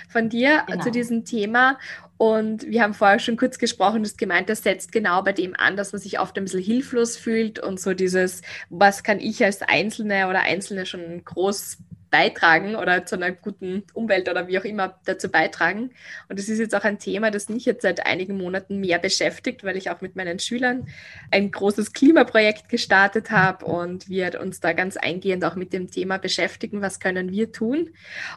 [0.09, 0.83] von dir genau.
[0.83, 1.79] zu diesem Thema.
[2.17, 5.55] Und wir haben vorher schon kurz gesprochen, du hast gemeint, das setzt genau bei dem
[5.57, 9.45] an, dass man sich oft ein bisschen hilflos fühlt und so dieses, was kann ich
[9.45, 11.79] als Einzelne oder Einzelne schon groß
[12.15, 15.91] beitragen oder zu einer guten Umwelt oder wie auch immer dazu beitragen.
[16.29, 19.65] Und das ist jetzt auch ein Thema, das mich jetzt seit einigen Monaten mehr beschäftigt,
[19.65, 20.87] weil ich auch mit meinen Schülern
[21.33, 26.19] ein großes Klimaprojekt gestartet habe und wir uns da ganz eingehend auch mit dem Thema
[26.19, 27.91] beschäftigen, was können wir tun.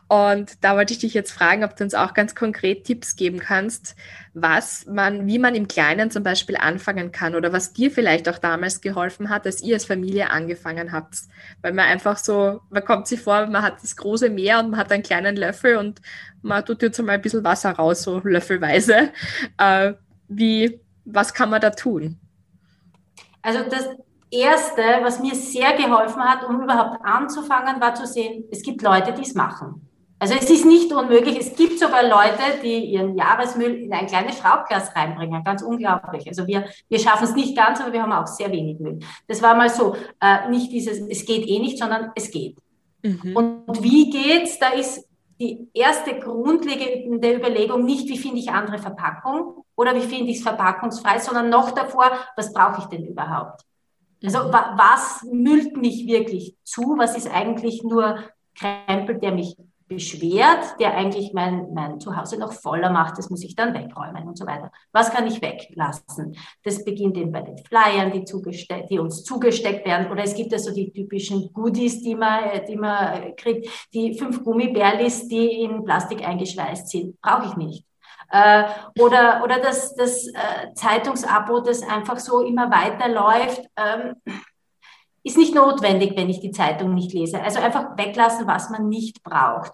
[0.08, 3.38] Und da wollte ich dich jetzt fragen, ob du uns auch ganz konkret Tipps geben
[3.38, 3.96] kannst,
[4.42, 8.38] was man, wie man im Kleinen zum Beispiel anfangen kann oder was dir vielleicht auch
[8.38, 11.18] damals geholfen hat, als ihr als Familie angefangen habt.
[11.64, 14.80] Weil man einfach so, man kommt sich vor, man hat das große Meer und man
[14.80, 16.02] hat einen kleinen Löffel und
[16.44, 19.10] man tut jetzt mal ein bisschen Wasser raus, so löffelweise.
[19.60, 19.94] Äh,
[20.28, 22.20] wie, was kann man da tun?
[23.42, 23.88] Also das
[24.30, 29.14] Erste, was mir sehr geholfen hat, um überhaupt anzufangen, war zu sehen, es gibt Leute,
[29.14, 29.87] die es machen.
[30.20, 31.38] Also es ist nicht unmöglich.
[31.40, 35.44] Es gibt sogar Leute, die ihren Jahresmüll in ein kleines Schraubglas reinbringen.
[35.44, 36.28] Ganz unglaublich.
[36.28, 39.00] Also wir, wir schaffen es nicht ganz, aber wir haben auch sehr wenig Müll.
[39.28, 42.58] Das war mal so, äh, nicht dieses, es geht eh nicht, sondern es geht.
[43.04, 43.36] Mhm.
[43.36, 44.58] Und wie geht's?
[44.58, 45.08] Da ist
[45.40, 50.44] die erste grundlegende Überlegung nicht, wie finde ich andere Verpackung oder wie finde ich es
[50.44, 53.62] verpackungsfrei, sondern noch davor, was brauche ich denn überhaupt?
[54.24, 54.54] Also mhm.
[54.54, 56.96] wa was müllt mich wirklich zu?
[56.98, 58.18] Was ist eigentlich nur
[58.56, 59.56] Krempel, der mich
[59.88, 64.38] beschwert, der eigentlich mein, mein Zuhause noch voller macht, das muss ich dann wegräumen und
[64.38, 64.72] so weiter.
[64.92, 66.36] Was kann ich weglassen?
[66.64, 68.24] Das beginnt eben bei den Flyern, die,
[68.90, 70.12] die uns zugesteckt werden.
[70.12, 74.44] Oder es gibt ja so die typischen Goodies, die man, die man kriegt, die fünf
[74.44, 77.20] Gummibärlis, die in Plastik eingeschweißt sind.
[77.22, 77.86] Brauche ich nicht.
[78.30, 78.64] Äh,
[79.00, 83.62] oder, oder das, das äh, Zeitungsabo, das einfach so immer weiterläuft.
[83.78, 84.16] Ähm,
[85.28, 87.42] ist nicht notwendig, wenn ich die Zeitung nicht lese.
[87.42, 89.74] Also einfach weglassen, was man nicht braucht.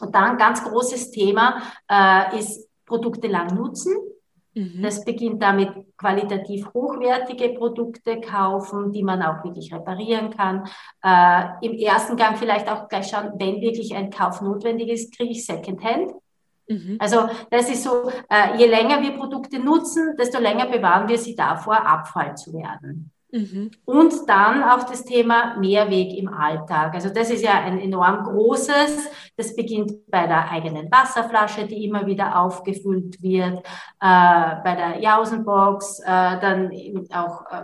[0.00, 3.94] Und dann ein ganz großes Thema äh, ist Produkte lang nutzen.
[4.54, 4.82] Mhm.
[4.82, 10.66] Das beginnt damit, qualitativ hochwertige Produkte kaufen, die man auch wirklich reparieren kann.
[11.02, 15.32] Äh, Im ersten Gang vielleicht auch gleich schauen, wenn wirklich ein Kauf notwendig ist, kriege
[15.32, 16.12] ich Secondhand.
[16.68, 16.96] Mhm.
[16.98, 21.34] Also das ist so, äh, je länger wir Produkte nutzen, desto länger bewahren wir sie
[21.34, 23.12] davor, Abfall zu werden.
[23.32, 23.70] Mhm.
[23.84, 26.94] Und dann auch das Thema Mehrweg im Alltag.
[26.94, 29.08] Also das ist ja ein enorm großes.
[29.36, 36.00] Das beginnt bei der eigenen Wasserflasche, die immer wieder aufgefüllt wird, äh, bei der Jausenbox,
[36.00, 36.04] äh,
[36.40, 36.72] dann
[37.12, 37.62] auch äh,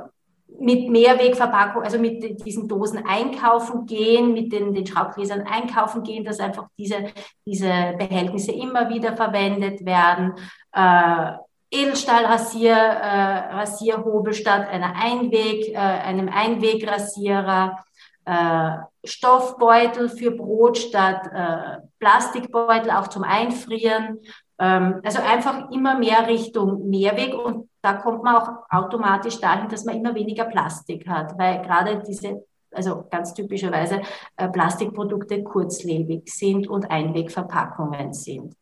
[0.58, 6.40] mit Mehrwegverpackung, also mit diesen Dosen einkaufen gehen, mit den, den Schraubgläsern einkaufen gehen, dass
[6.40, 7.06] einfach diese,
[7.44, 10.34] diese Behältnisse immer wieder verwendet werden.
[10.72, 11.32] Äh,
[11.82, 17.78] Edelstahlrasier, äh, Rasierhobel statt einer Einweg, äh, einem Einwegrasierer,
[18.24, 18.70] äh,
[19.04, 24.18] Stoffbeutel für Brot statt äh, Plastikbeutel, auch zum Einfrieren.
[24.58, 29.84] Ähm, also einfach immer mehr Richtung Mehrweg und da kommt man auch automatisch dahin, dass
[29.84, 34.02] man immer weniger Plastik hat, weil gerade diese also ganz typischerweise
[34.36, 38.54] äh, Plastikprodukte kurzlebig sind und Einwegverpackungen sind.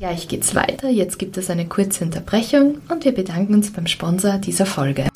[0.00, 0.88] Gleich geht's weiter.
[0.88, 5.06] Jetzt gibt es eine kurze Unterbrechung und wir bedanken uns beim Sponsor dieser Folge.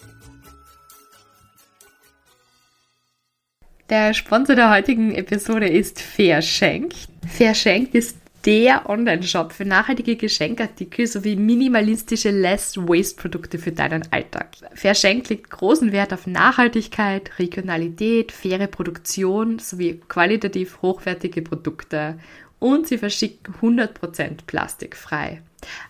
[3.88, 7.08] Der Sponsor der heutigen Episode ist Verschenkt.
[7.26, 14.48] Verschenkt ist der Online-Shop für nachhaltige Geschenkartikel sowie minimalistische Less-Waste-Produkte für deinen Alltag.
[14.74, 22.18] Verschenkt legt großen Wert auf Nachhaltigkeit, Regionalität, faire Produktion sowie qualitativ hochwertige Produkte
[22.64, 25.42] und sie verschicken 100% plastikfrei.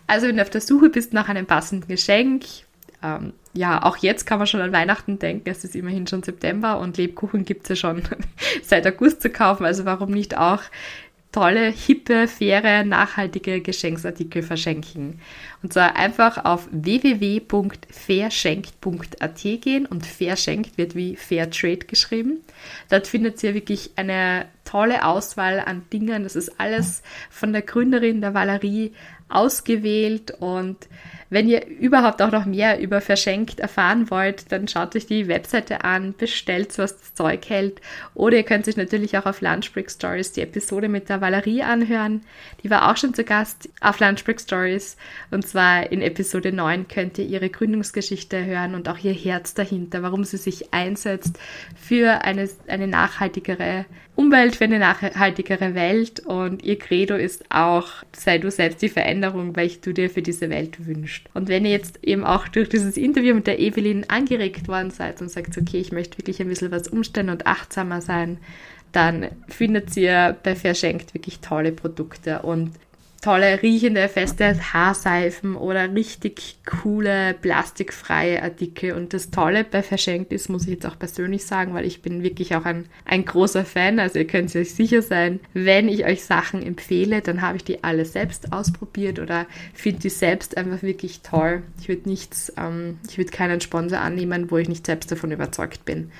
[0.09, 2.47] Also wenn du auf der Suche bist nach einem passenden Geschenk,
[3.01, 6.81] ähm, ja, auch jetzt kann man schon an Weihnachten denken, es ist immerhin schon September
[6.81, 8.03] und Lebkuchen gibt es ja schon
[8.65, 10.63] seit August zu kaufen, also warum nicht auch
[11.35, 15.19] tolle, hippe, faire, nachhaltige Geschenksartikel verschenken.
[15.65, 22.37] Und zwar einfach auf www.verschenkt.at gehen und verschenkt wird wie Fairtrade geschrieben.
[22.89, 26.23] Dort findet ihr wirklich eine tolle Auswahl an Dingen.
[26.23, 28.93] Das ist alles von der Gründerin der Valerie
[29.35, 30.89] ausgewählt und
[31.35, 35.83] wenn ihr überhaupt auch noch mehr über Verschenkt erfahren wollt, dann schaut euch die Webseite
[35.83, 37.81] an, bestellt, was das Zeug hält.
[38.15, 42.23] Oder ihr könnt euch natürlich auch auf Lunchbreak Stories die Episode mit der Valerie anhören.
[42.63, 44.97] Die war auch schon zu Gast auf Lunchbreak Stories.
[45.33, 50.05] Und zwar in Episode 9 könnt ihr ihre Gründungsgeschichte hören und auch ihr Herz dahinter,
[50.05, 51.39] warum sie sich einsetzt
[51.75, 56.21] für eine, eine nachhaltigere Umwelt, für eine nachhaltigere Welt.
[56.21, 60.51] Und ihr Credo ist auch, sei du selbst die Veränderung, welche du dir für diese
[60.51, 61.29] Welt wünschst.
[61.35, 65.21] Und wenn ihr jetzt eben auch durch dieses Interview mit der Evelyn angeregt worden seid
[65.21, 68.39] und sagt, okay, ich möchte wirklich ein bisschen was umstellen und achtsamer sein,
[68.93, 72.71] dann findet ihr bei Verschenkt wirklich tolle Produkte und
[73.25, 78.93] tolle riechende, feste Haarseifen oder richtig coole, plastikfreie Artikel.
[78.93, 82.23] Und das Tolle bei Verschenkt ist, muss ich jetzt auch persönlich sagen, weil ich bin
[82.23, 83.99] wirklich auch ein, ein großer Fan.
[83.99, 87.83] Also ihr könnt euch sicher sein, wenn ich euch Sachen empfehle, dann habe ich die
[87.83, 91.63] alle selbst ausprobiert oder finde die selbst einfach wirklich toll.
[91.81, 95.87] Ich würde nichts, ähm, ich würde keinen Sponsor annehmen, wo ich nicht selbst davon überzeugt
[95.87, 96.13] bin.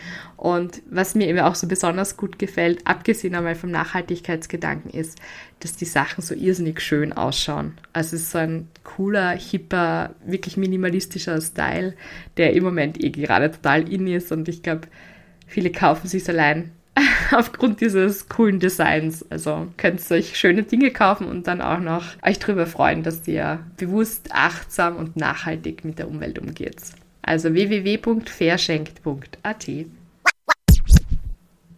[0.45, 5.19] Und was mir eben auch so besonders gut gefällt, abgesehen einmal vom Nachhaltigkeitsgedanken, ist,
[5.61, 7.79] dass die Sachen so irrsinnig schön ausschauen.
[7.95, 11.95] Also es ist so ein cooler, hipper, wirklich minimalistischer Style,
[12.37, 14.89] der im Moment eh gerade total in ist und ich glaube,
[15.47, 16.73] viele kaufen sich allein
[17.33, 19.25] aufgrund dieses coolen Designs.
[19.31, 23.27] Also könnt ihr euch schöne Dinge kaufen und dann auch noch euch darüber freuen, dass
[23.27, 26.83] ihr bewusst, achtsam und nachhaltig mit der Umwelt umgeht.
[27.23, 29.71] Also www.verschenkt.at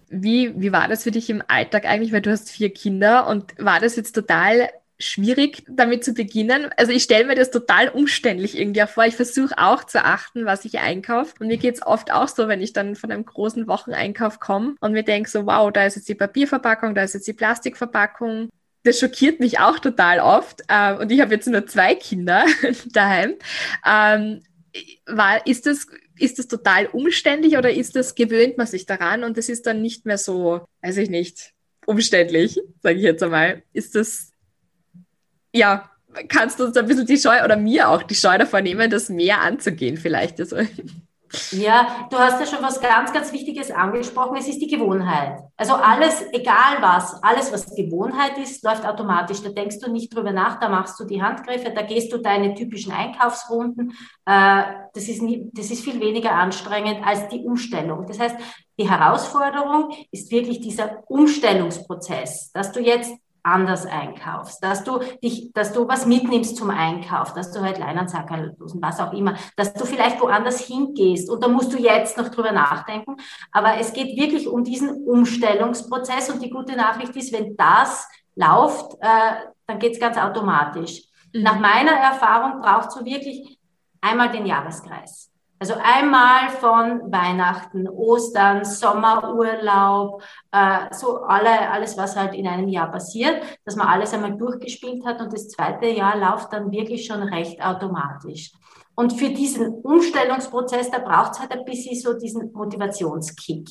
[0.09, 3.55] wie, wie war das für dich im Alltag eigentlich, weil du hast vier Kinder und
[3.59, 6.71] war das jetzt total schwierig, damit zu beginnen.
[6.77, 9.05] Also ich stelle mir das total umständlich irgendwie vor.
[9.05, 11.35] Ich versuche auch zu achten, was ich einkaufe.
[11.39, 14.93] Und mir geht's oft auch so, wenn ich dann von einem großen Wocheneinkauf komme und
[14.93, 18.49] mir denke so, wow, da ist jetzt die Papierverpackung, da ist jetzt die Plastikverpackung.
[18.85, 20.63] Das schockiert mich auch total oft.
[20.69, 22.47] Ähm, und ich habe jetzt nur zwei Kinder
[22.87, 23.35] daheim.
[23.85, 24.43] Ähm,
[25.07, 25.87] war, ist das
[26.19, 29.83] ist das total umständlich oder ist das, gewöhnt man sich daran und es ist dann
[29.83, 31.53] nicht mehr so, weiß ich nicht,
[31.87, 33.63] umständlich, sage ich jetzt einmal.
[33.73, 34.33] Ist das,
[35.53, 35.91] ja,
[36.29, 39.09] kannst du uns ein bisschen die Scheu oder mir auch die Scheu davor nehmen, das
[39.09, 40.41] mehr anzugehen vielleicht?
[40.41, 40.57] Also.
[41.51, 44.37] Ja, du hast ja schon was ganz, ganz Wichtiges angesprochen.
[44.37, 45.41] Es ist die Gewohnheit.
[45.57, 49.43] Also alles, egal was, alles, was Gewohnheit ist, läuft automatisch.
[49.43, 52.55] Da denkst du nicht drüber nach, da machst du die Handgriffe, da gehst du deine
[52.55, 53.93] typischen Einkaufsrunden.
[54.25, 54.63] Äh,
[54.95, 58.07] das ist, nie, das ist viel weniger anstrengend als die Umstellung.
[58.07, 58.37] Das heißt,
[58.79, 63.13] die Herausforderung ist wirklich dieser Umstellungsprozess, dass du jetzt
[63.47, 68.83] anders einkaufst, dass du dich, dass du was mitnimmst zum Einkauf, dass du halt Leinensackerlosen,
[68.83, 72.53] was auch immer, dass du vielleicht woanders hingehst und da musst du jetzt noch drüber
[72.53, 73.17] nachdenken.
[73.53, 78.95] Aber es geht wirklich um diesen Umstellungsprozess und die gute Nachricht ist, wenn das läuft,
[79.01, 81.05] äh, dann geht's ganz automatisch.
[81.33, 81.43] Mhm.
[81.43, 83.59] Nach meiner Erfahrung brauchst du wirklich
[84.01, 85.31] einmal den Jahreskreis.
[85.59, 92.91] Also einmal von Weihnachten, Ostern, Sommerurlaub, äh, so alle, alles, was halt in einem Jahr
[92.91, 97.23] passiert, dass man alles einmal durchgespielt hat und das zweite Jahr läuft dann wirklich schon
[97.23, 98.53] recht automatisch.
[98.95, 103.69] Und für diesen Umstellungsprozess, da braucht es halt ein bisschen so diesen Motivationskick.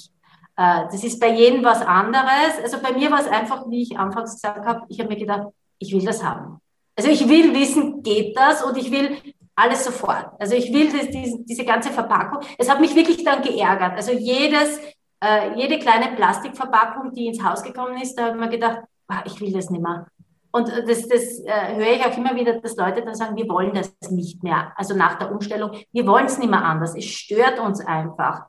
[0.58, 2.60] Äh, das ist bei jedem was anderes.
[2.64, 5.48] Also bei mir war es einfach, wie ich anfangs gesagt habe, ich habe mir gedacht,
[5.78, 6.60] ich will das haben.
[6.98, 8.64] Also ich will wissen, geht das?
[8.64, 9.18] Und ich will
[9.56, 10.32] alles sofort.
[10.40, 12.42] Also ich will das, diese, diese ganze Verpackung.
[12.58, 13.94] Es hat mich wirklich dann geärgert.
[13.96, 14.80] Also jedes,
[15.24, 19.24] äh, jede kleine Plastikverpackung, die ins Haus gekommen ist, da habe ich mir gedacht, ah,
[19.26, 20.08] ich will das nicht mehr.
[20.52, 23.74] Und das, das äh, höre ich auch immer wieder, dass Leute dann sagen, wir wollen
[23.74, 24.72] das nicht mehr.
[24.78, 26.96] Also nach der Umstellung, wir wollen es nicht mehr anders.
[26.96, 28.46] Es stört uns einfach.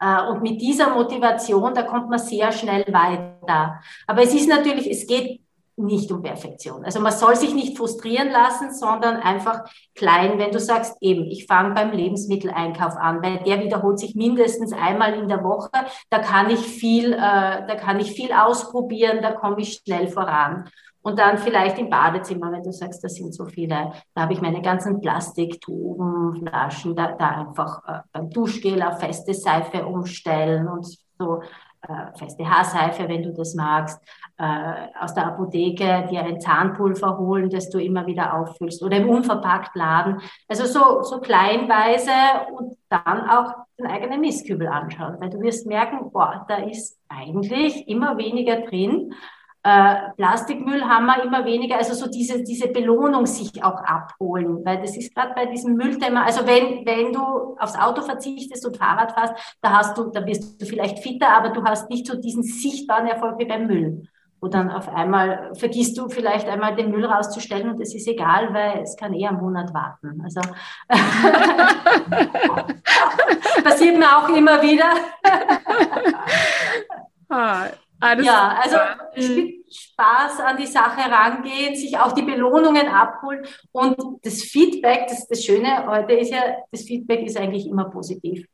[0.00, 3.80] Äh, und mit dieser Motivation, da kommt man sehr schnell weiter.
[4.06, 5.41] Aber es ist natürlich, es geht
[5.76, 6.84] nicht um Perfektion.
[6.84, 11.46] Also man soll sich nicht frustrieren lassen, sondern einfach klein, wenn du sagst, eben, ich
[11.46, 15.70] fange beim Lebensmitteleinkauf an, weil der wiederholt sich mindestens einmal in der Woche,
[16.10, 20.68] da kann ich viel, äh, da kann ich viel ausprobieren, da komme ich schnell voran.
[21.02, 24.40] Und dann vielleicht im Badezimmer, wenn du sagst, da sind so viele, da habe ich
[24.40, 30.86] meine ganzen Plastiktuben, Flaschen, da, da einfach äh, beim Duschgel auf feste Seife umstellen und
[31.18, 31.42] so
[31.88, 34.00] äh, feste Haarseife, wenn du das magst,
[34.38, 39.08] äh, aus der Apotheke dir ein Zahnpulver holen, das du immer wieder auffüllst oder im
[39.08, 40.20] unverpackt Laden.
[40.48, 42.12] Also so, so kleinweise
[42.56, 47.88] und dann auch den eigenen Mistkübel anschauen, weil du wirst merken, boah, da ist eigentlich
[47.88, 49.14] immer weniger drin
[49.64, 54.80] äh, Plastikmüll haben wir immer weniger, also so diese, diese Belohnung sich auch abholen, weil
[54.80, 59.12] das ist gerade bei diesem Müllthema, also wenn, wenn du aufs Auto verzichtest und Fahrrad
[59.12, 62.42] fährst, da hast du, da wirst du vielleicht fitter, aber du hast nicht so diesen
[62.42, 64.02] sichtbaren Erfolg wie beim Müll.
[64.40, 68.52] Wo dann auf einmal vergisst du vielleicht einmal den Müll rauszustellen und es ist egal,
[68.52, 70.20] weil es kann eher einen Monat warten.
[70.24, 70.40] Also
[73.62, 74.90] passiert mir auch immer wieder.
[78.02, 78.76] Ah, ja, also
[79.16, 79.64] mhm.
[79.70, 85.44] Spaß an die Sache rangehen, sich auch die Belohnungen abholen und das Feedback, das, das
[85.44, 88.46] Schöne heute ist ja, das Feedback ist eigentlich immer positiv.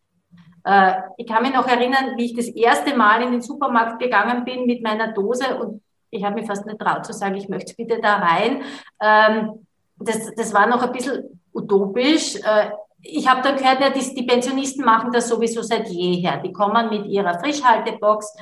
[0.64, 4.44] Äh, ich kann mich noch erinnern, wie ich das erste Mal in den Supermarkt gegangen
[4.44, 7.74] bin mit meiner Dose und ich habe mich fast nicht traut zu sagen, ich möchte
[7.74, 8.62] bitte da rein.
[9.00, 9.66] Ähm,
[9.98, 12.36] das, das war noch ein bisschen utopisch.
[12.36, 12.70] Äh,
[13.02, 16.38] ich habe dann gehört, ja, die, die Pensionisten machen das sowieso seit jeher.
[16.38, 18.34] Die kommen mit ihrer Frischhaltebox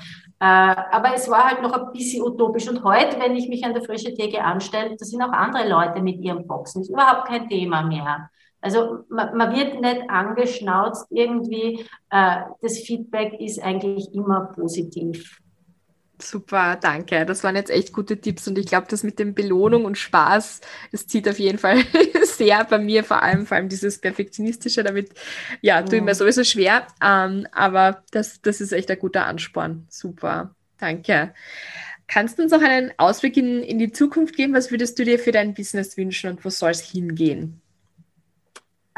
[0.45, 2.69] aber es war halt noch ein bisschen utopisch.
[2.69, 6.03] Und heute, wenn ich mich an der frische Theke anstelle, da sind auch andere Leute
[6.03, 6.83] mit ihren Boxen.
[6.83, 8.31] Ist überhaupt kein Thema mehr.
[8.61, 11.87] Also man, man wird nicht angeschnauzt irgendwie.
[12.11, 15.41] Äh, das Feedback ist eigentlich immer positiv.
[16.19, 17.27] Super, danke.
[17.27, 20.63] Das waren jetzt echt gute Tipps und ich glaube, das mit dem Belohnung und Spaß,
[20.91, 21.83] das zieht auf jeden Fall
[22.23, 25.11] sehr bei mir, vor allem, vor allem dieses Perfektionistische, damit,
[25.61, 29.87] ja, tue ich mir sowieso schwer, ähm, aber das, das ist echt ein guter Ansporn.
[29.91, 31.35] Super, danke.
[32.07, 34.55] Kannst du uns noch einen Ausblick in, in die Zukunft geben?
[34.55, 37.61] Was würdest du dir für dein Business wünschen und wo soll es hingehen?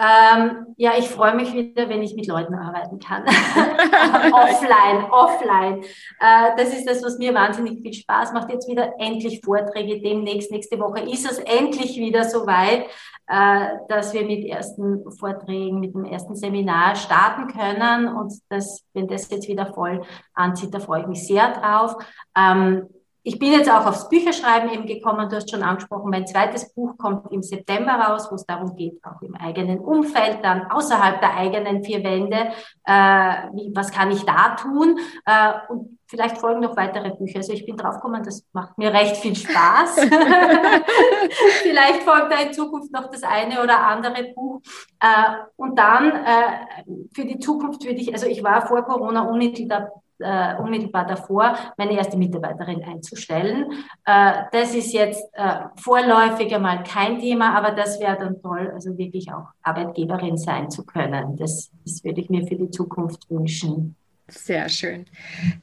[0.01, 3.25] Ähm, ja, ich freue mich wieder, wenn ich mit Leuten arbeiten kann.
[4.33, 5.83] offline, offline.
[6.21, 8.49] Äh, das ist das, was mir wahnsinnig viel Spaß macht.
[8.49, 10.01] Jetzt wieder endlich Vorträge.
[10.01, 12.87] Demnächst, nächste Woche ist es endlich wieder soweit,
[13.27, 18.07] äh, dass wir mit ersten Vorträgen, mit dem ersten Seminar starten können.
[18.07, 21.97] Und das, wenn das jetzt wieder voll anzieht, da freue ich mich sehr drauf.
[22.37, 22.89] Ähm,
[23.29, 25.29] ich bin jetzt auch aufs Bücherschreiben eben gekommen.
[25.29, 29.05] Du hast schon angesprochen, mein zweites Buch kommt im September raus, wo es darum geht,
[29.05, 32.53] auch im eigenen Umfeld, dann außerhalb der eigenen vier Wände,
[32.85, 34.99] äh, wie, was kann ich da tun?
[35.27, 37.41] Äh, und vielleicht folgen noch weitere Bücher.
[37.41, 40.01] Also ich bin draufgekommen, das macht mir recht viel Spaß.
[41.63, 44.63] vielleicht folgt da in Zukunft noch das eine oder andere Buch.
[45.01, 49.91] Äh, und dann äh, für die Zukunft würde ich, also ich war vor Corona unmittelbar
[50.21, 53.67] äh, unmittelbar davor, meine erste Mitarbeiterin einzustellen.
[54.05, 58.97] Äh, das ist jetzt äh, vorläufig einmal kein Thema, aber das wäre dann toll, also
[58.97, 61.37] wirklich auch Arbeitgeberin sein zu können.
[61.37, 63.97] Das, das würde ich mir für die Zukunft wünschen.
[64.31, 65.07] Sehr schön.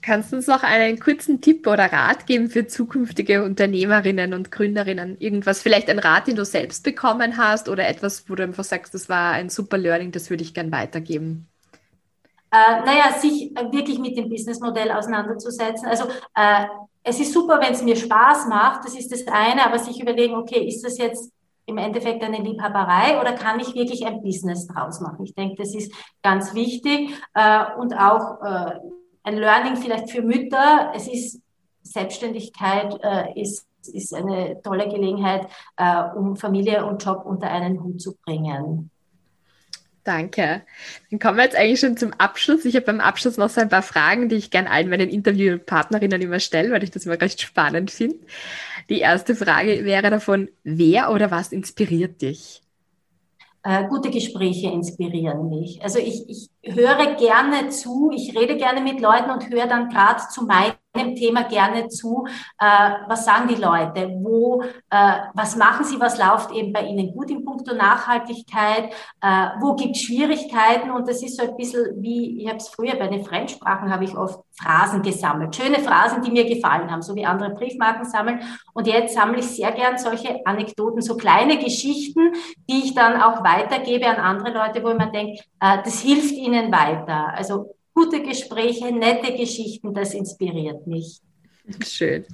[0.01, 5.17] Kannst du uns noch einen kurzen Tipp oder Rat geben für zukünftige Unternehmerinnen und Gründerinnen?
[5.19, 8.95] Irgendwas, vielleicht ein Rat, den du selbst bekommen hast oder etwas, wo du einfach sagst,
[8.95, 11.47] das war ein super Learning, das würde ich gern weitergeben?
[12.55, 15.87] Äh, naja, sich wirklich mit dem Businessmodell auseinanderzusetzen.
[15.87, 16.65] Also äh,
[17.03, 20.35] es ist super, wenn es mir Spaß macht, das ist das eine, aber sich überlegen,
[20.35, 21.31] okay, ist das jetzt
[21.65, 25.25] im Endeffekt eine Liebhaberei oder kann ich wirklich ein Business draus machen?
[25.25, 25.91] Ich denke, das ist
[26.21, 28.79] ganz wichtig äh, und auch äh,
[29.23, 30.91] ein Learning vielleicht für Mütter.
[30.95, 31.41] Es ist
[31.81, 38.01] Selbstständigkeit äh, ist ist eine tolle Gelegenheit, äh, um Familie und Job unter einen Hut
[38.01, 38.89] zu bringen.
[40.05, 40.61] Danke.
[41.09, 42.63] Dann kommen wir jetzt eigentlich schon zum Abschluss.
[42.63, 46.21] Ich habe beim Abschluss noch so ein paar Fragen, die ich gerne allen meinen Interviewpartnerinnen
[46.21, 48.19] immer stelle, weil ich das immer recht spannend finde.
[48.87, 52.61] Die erste Frage wäre davon, wer oder was inspiriert dich?
[53.63, 55.81] Äh, gute Gespräche inspirieren mich.
[55.81, 60.21] Also ich, ich höre gerne zu, ich rede gerne mit Leuten und höre dann gerade
[60.31, 62.25] zu meinen einem Thema gerne zu,
[62.59, 67.13] äh, was sagen die Leute, wo, äh, was machen sie, was läuft eben bei ihnen
[67.13, 68.91] gut in puncto Nachhaltigkeit,
[69.21, 70.91] äh, wo gibt es Schwierigkeiten?
[70.91, 74.03] Und das ist so ein bisschen wie, ich habe es früher bei den Fremdsprachen, habe
[74.03, 78.41] ich oft Phrasen gesammelt, schöne Phrasen, die mir gefallen haben, so wie andere Briefmarken sammeln.
[78.73, 82.33] Und jetzt sammle ich sehr gern solche Anekdoten, so kleine Geschichten,
[82.69, 86.71] die ich dann auch weitergebe an andere Leute, wo man denkt, äh, das hilft ihnen
[86.71, 87.33] weiter.
[87.35, 91.21] Also gute Gespräche, nette Geschichten, das inspiriert mich.
[91.83, 92.25] Schön.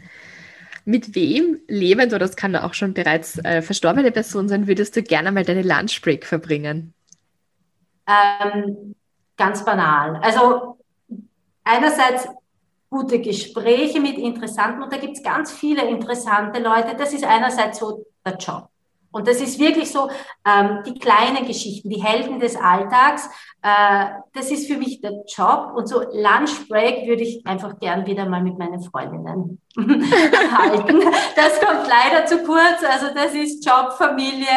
[0.84, 5.04] Mit wem, lebend oder das kann auch schon bereits äh, verstorbene Person sein, würdest du
[5.04, 6.94] gerne mal deine Lunchbreak verbringen?
[8.08, 8.96] Ähm,
[9.38, 10.20] ganz banal.
[10.24, 10.80] Also
[11.64, 12.28] einerseits
[12.90, 16.96] gute Gespräche mit interessanten, und da gibt es ganz viele interessante Leute.
[16.98, 18.68] Das ist einerseits so der Job.
[19.12, 20.10] Und das ist wirklich so,
[20.46, 23.30] ähm, die kleinen Geschichten, die Helden des Alltags,
[23.62, 25.74] äh, das ist für mich der Job.
[25.76, 31.02] Und so Lunchbreak würde ich einfach gern wieder mal mit meinen Freundinnen halten.
[31.36, 32.84] Das kommt leider zu kurz.
[32.90, 34.48] Also das ist Job, Familie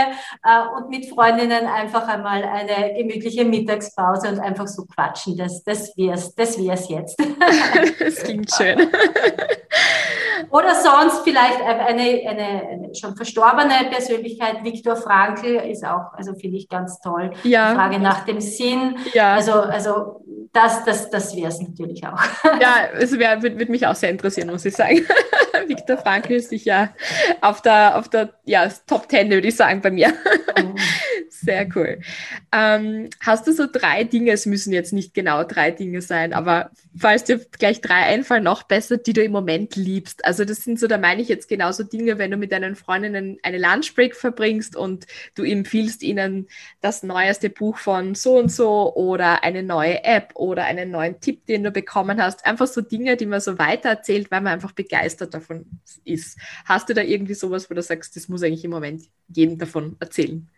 [0.42, 5.36] äh, und mit Freundinnen einfach einmal eine gemütliche Mittagspause und einfach so quatschen.
[5.36, 7.18] Das, das wär's, das wär's jetzt.
[7.98, 8.78] das klingt schön.
[10.50, 16.58] Oder sonst vielleicht eine, eine, eine schon verstorbene Persönlichkeit, Viktor Frankl, ist auch, also finde
[16.58, 17.30] ich ganz toll.
[17.42, 17.70] Ja.
[17.70, 18.96] Die Frage nach dem Sinn.
[19.12, 19.34] Ja.
[19.34, 22.20] Also, also das, das, das wäre es natürlich auch.
[22.60, 25.04] Ja, es wär, würde würd mich auch sehr interessieren, muss ich sagen.
[25.68, 26.94] Viktor Frankl ist sicher
[27.40, 30.12] auf der, auf der ja, Top Ten, würde ich sagen, bei mir.
[31.30, 32.00] Sehr cool.
[32.52, 36.70] Ähm, hast du so drei Dinge, es müssen jetzt nicht genau drei Dinge sein, aber
[36.96, 40.24] falls dir gleich drei einfallen, noch besser, die du im Moment liebst.
[40.24, 43.38] Also das sind so, da meine ich jetzt genauso Dinge, wenn du mit deinen Freundinnen
[43.42, 46.48] eine Lunchbreak verbringst und du empfiehlst ihnen
[46.80, 51.44] das neueste Buch von so und so oder eine neue App oder einen neuen Tipp,
[51.46, 52.46] den du bekommen hast.
[52.46, 55.43] Einfach so Dinge, die man so weitererzählt, weil man einfach begeistert davon
[56.04, 56.38] ist.
[56.64, 59.96] Hast du da irgendwie sowas, wo du sagst, das muss eigentlich im Moment jedem davon
[60.00, 60.48] erzählen?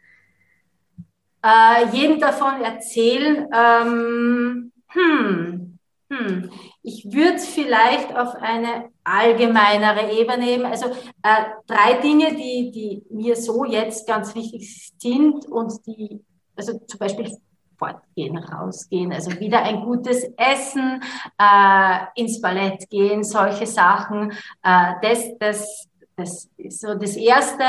[1.47, 3.49] äh, jedem davon erzählen.
[3.55, 5.78] Ähm, hm,
[6.11, 6.51] hm.
[6.82, 10.66] Ich würde vielleicht auf eine allgemeinere Ebene nehmen.
[10.66, 10.87] Also
[11.22, 16.24] äh, drei Dinge, die, die mir so jetzt ganz wichtig sind und die,
[16.57, 17.37] also zum Beispiel
[17.79, 21.03] fortgehen, rausgehen, also wieder ein gutes Essen,
[21.39, 24.33] äh, ins Ballett gehen, solche Sachen.
[24.62, 27.64] Äh, das, das, das ist so das Erste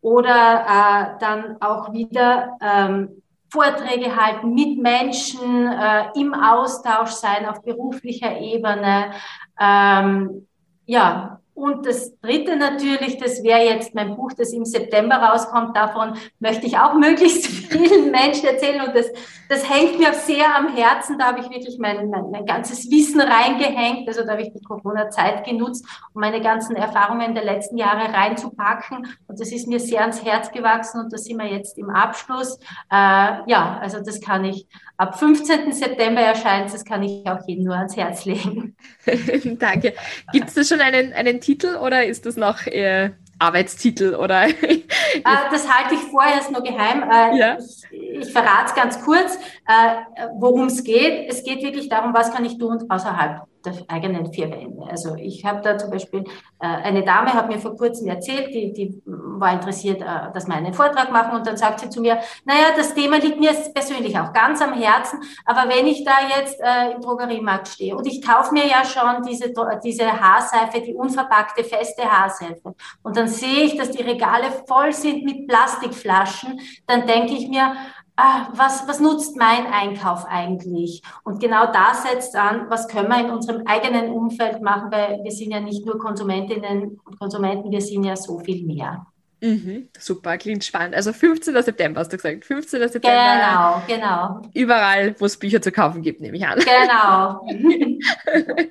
[0.00, 7.62] oder äh, dann auch wieder ähm, Vorträge halten, mit Menschen äh, im Austausch sein auf
[7.62, 9.12] beruflicher Ebene.
[9.58, 10.46] Ähm,
[10.84, 15.74] ja, und das dritte natürlich, das wäre jetzt mein Buch, das im September rauskommt.
[15.74, 18.86] Davon möchte ich auch möglichst vielen Menschen erzählen.
[18.86, 19.06] Und das,
[19.48, 21.18] das hängt mir sehr am Herzen.
[21.18, 24.06] Da habe ich wirklich mein, mein, mein ganzes Wissen reingehängt.
[24.06, 29.06] Also da habe ich die Corona-Zeit genutzt, um meine ganzen Erfahrungen der letzten Jahre reinzupacken.
[29.26, 31.00] Und das ist mir sehr ans Herz gewachsen.
[31.00, 32.58] Und da sind wir jetzt im Abschluss.
[32.92, 34.66] Äh, ja, also das kann ich
[34.98, 35.72] ab 15.
[35.72, 36.72] September erscheint.
[36.72, 38.76] Das kann ich auch jedem nur ans Herz legen.
[39.58, 39.94] Danke.
[40.32, 44.48] Gibt es da schon einen, einen Titel oder ist das noch eher Arbeitstitel oder?
[44.48, 44.82] äh,
[45.22, 47.08] das halte ich vorerst nur geheim.
[47.08, 47.56] Äh, ja.
[47.58, 49.36] Ich, ich verrate es ganz kurz,
[49.68, 51.30] äh, worum es geht.
[51.30, 54.86] Es geht wirklich darum, was kann ich tun außerhalb der eigenen vier Wände.
[54.88, 56.24] Also ich habe da zum Beispiel,
[56.60, 60.54] äh, eine Dame hat mir vor kurzem erzählt, die, die war interessiert, äh, dass wir
[60.54, 64.18] einen Vortrag machen und dann sagt sie zu mir, naja, das Thema liegt mir persönlich
[64.18, 68.22] auch ganz am Herzen, aber wenn ich da jetzt äh, im Drogeriemarkt stehe und ich
[68.22, 69.52] kaufe mir ja schon diese,
[69.84, 75.24] diese Haarseife, die unverpackte feste Haarseife und dann sehe ich, dass die Regale voll sind
[75.24, 77.74] mit Plastikflaschen, dann denke ich mir,
[78.16, 81.02] ah, was, was nutzt mein Einkauf eigentlich?
[81.24, 85.30] Und genau da setzt an, was können wir in unserem eigenen Umfeld machen, weil wir
[85.30, 89.06] sind ja nicht nur Konsumentinnen und Konsumenten, wir sind ja so viel mehr.
[89.42, 90.94] Mhm, super, klingt spannend.
[90.94, 91.62] Also 15.
[91.62, 92.44] September hast du gesagt.
[92.44, 92.88] 15.
[92.88, 93.82] September.
[93.86, 94.42] Genau, genau.
[94.54, 96.58] Überall, wo es Bücher zu kaufen gibt, nehme ich an.
[96.58, 97.46] Genau.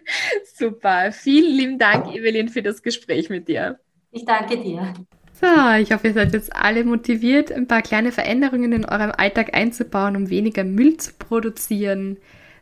[0.55, 1.11] super.
[1.11, 3.79] Vielen lieben Dank, Evelyn, für das Gespräch mit dir.
[4.11, 4.93] Ich danke dir.
[5.41, 5.47] So,
[5.81, 10.15] ich hoffe, ihr seid jetzt alle motiviert, ein paar kleine Veränderungen in eurem Alltag einzubauen,
[10.15, 12.17] um weniger Müll zu produzieren.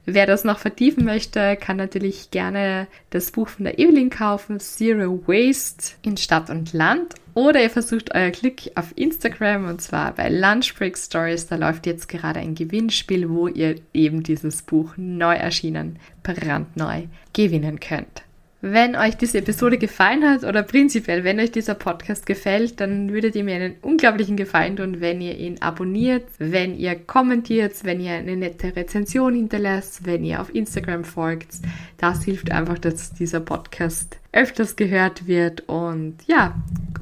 [0.06, 5.22] Wer das noch vertiefen möchte, kann natürlich gerne das Buch von der Evelyn kaufen, Zero
[5.28, 7.14] Waste in Stadt und Land.
[7.36, 11.48] Oder ihr versucht euer Glück auf Instagram und zwar bei Lunchbreak Stories.
[11.48, 17.04] Da läuft jetzt gerade ein Gewinnspiel, wo ihr eben dieses Buch neu erschienen, brandneu
[17.34, 18.24] gewinnen könnt.
[18.66, 23.36] Wenn euch diese Episode gefallen hat oder prinzipiell, wenn euch dieser Podcast gefällt, dann würdet
[23.36, 28.14] ihr mir einen unglaublichen Gefallen tun, wenn ihr ihn abonniert, wenn ihr kommentiert, wenn ihr
[28.14, 31.56] eine nette Rezension hinterlasst, wenn ihr auf Instagram folgt.
[31.98, 36.56] Das hilft einfach, dass dieser Podcast öfters gehört wird und ja,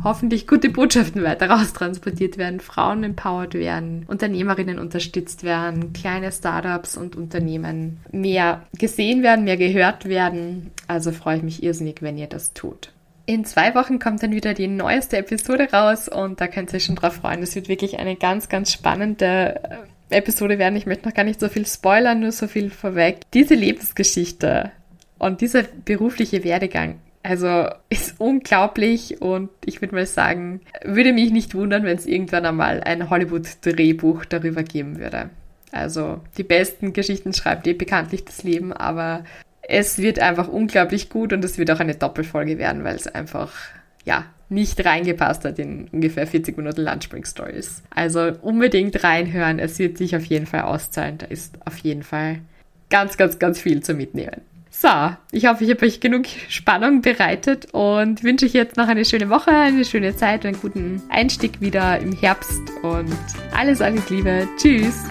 [0.03, 7.15] hoffentlich gute Botschaften weiter raustransportiert werden, Frauen empowered werden, Unternehmerinnen unterstützt werden, kleine Startups und
[7.15, 10.71] Unternehmen mehr gesehen werden, mehr gehört werden.
[10.87, 12.91] Also freue ich mich irrsinnig, wenn ihr das tut.
[13.25, 16.85] In zwei Wochen kommt dann wieder die neueste Episode raus und da könnt ihr euch
[16.85, 17.43] schon drauf freuen.
[17.43, 19.61] Es wird wirklich eine ganz, ganz spannende
[20.09, 20.75] äh, Episode werden.
[20.75, 23.19] Ich möchte noch gar nicht so viel spoilern, nur so viel vorweg.
[23.33, 24.71] Diese Lebensgeschichte
[25.17, 31.53] und dieser berufliche Werdegang also ist unglaublich und ich würde mal sagen, würde mich nicht
[31.53, 35.29] wundern, wenn es irgendwann einmal ein Hollywood-Drehbuch darüber geben würde.
[35.71, 39.23] Also die besten Geschichten schreibt eh bekanntlich das Leben, aber
[39.61, 43.53] es wird einfach unglaublich gut und es wird auch eine Doppelfolge werden, weil es einfach,
[44.03, 47.83] ja, nicht reingepasst hat in ungefähr 40 Minuten Lunchbreak Stories.
[47.89, 51.19] Also unbedingt reinhören, es wird sich auf jeden Fall auszahlen.
[51.19, 52.39] Da ist auf jeden Fall
[52.89, 54.41] ganz, ganz, ganz viel zu mitnehmen.
[54.73, 54.87] So,
[55.33, 59.29] ich hoffe, ich habe euch genug Spannung bereitet und wünsche euch jetzt noch eine schöne
[59.29, 63.13] Woche, eine schöne Zeit, einen guten Einstieg wieder im Herbst und
[63.53, 64.47] alles, alles Liebe.
[64.57, 65.03] Tschüss!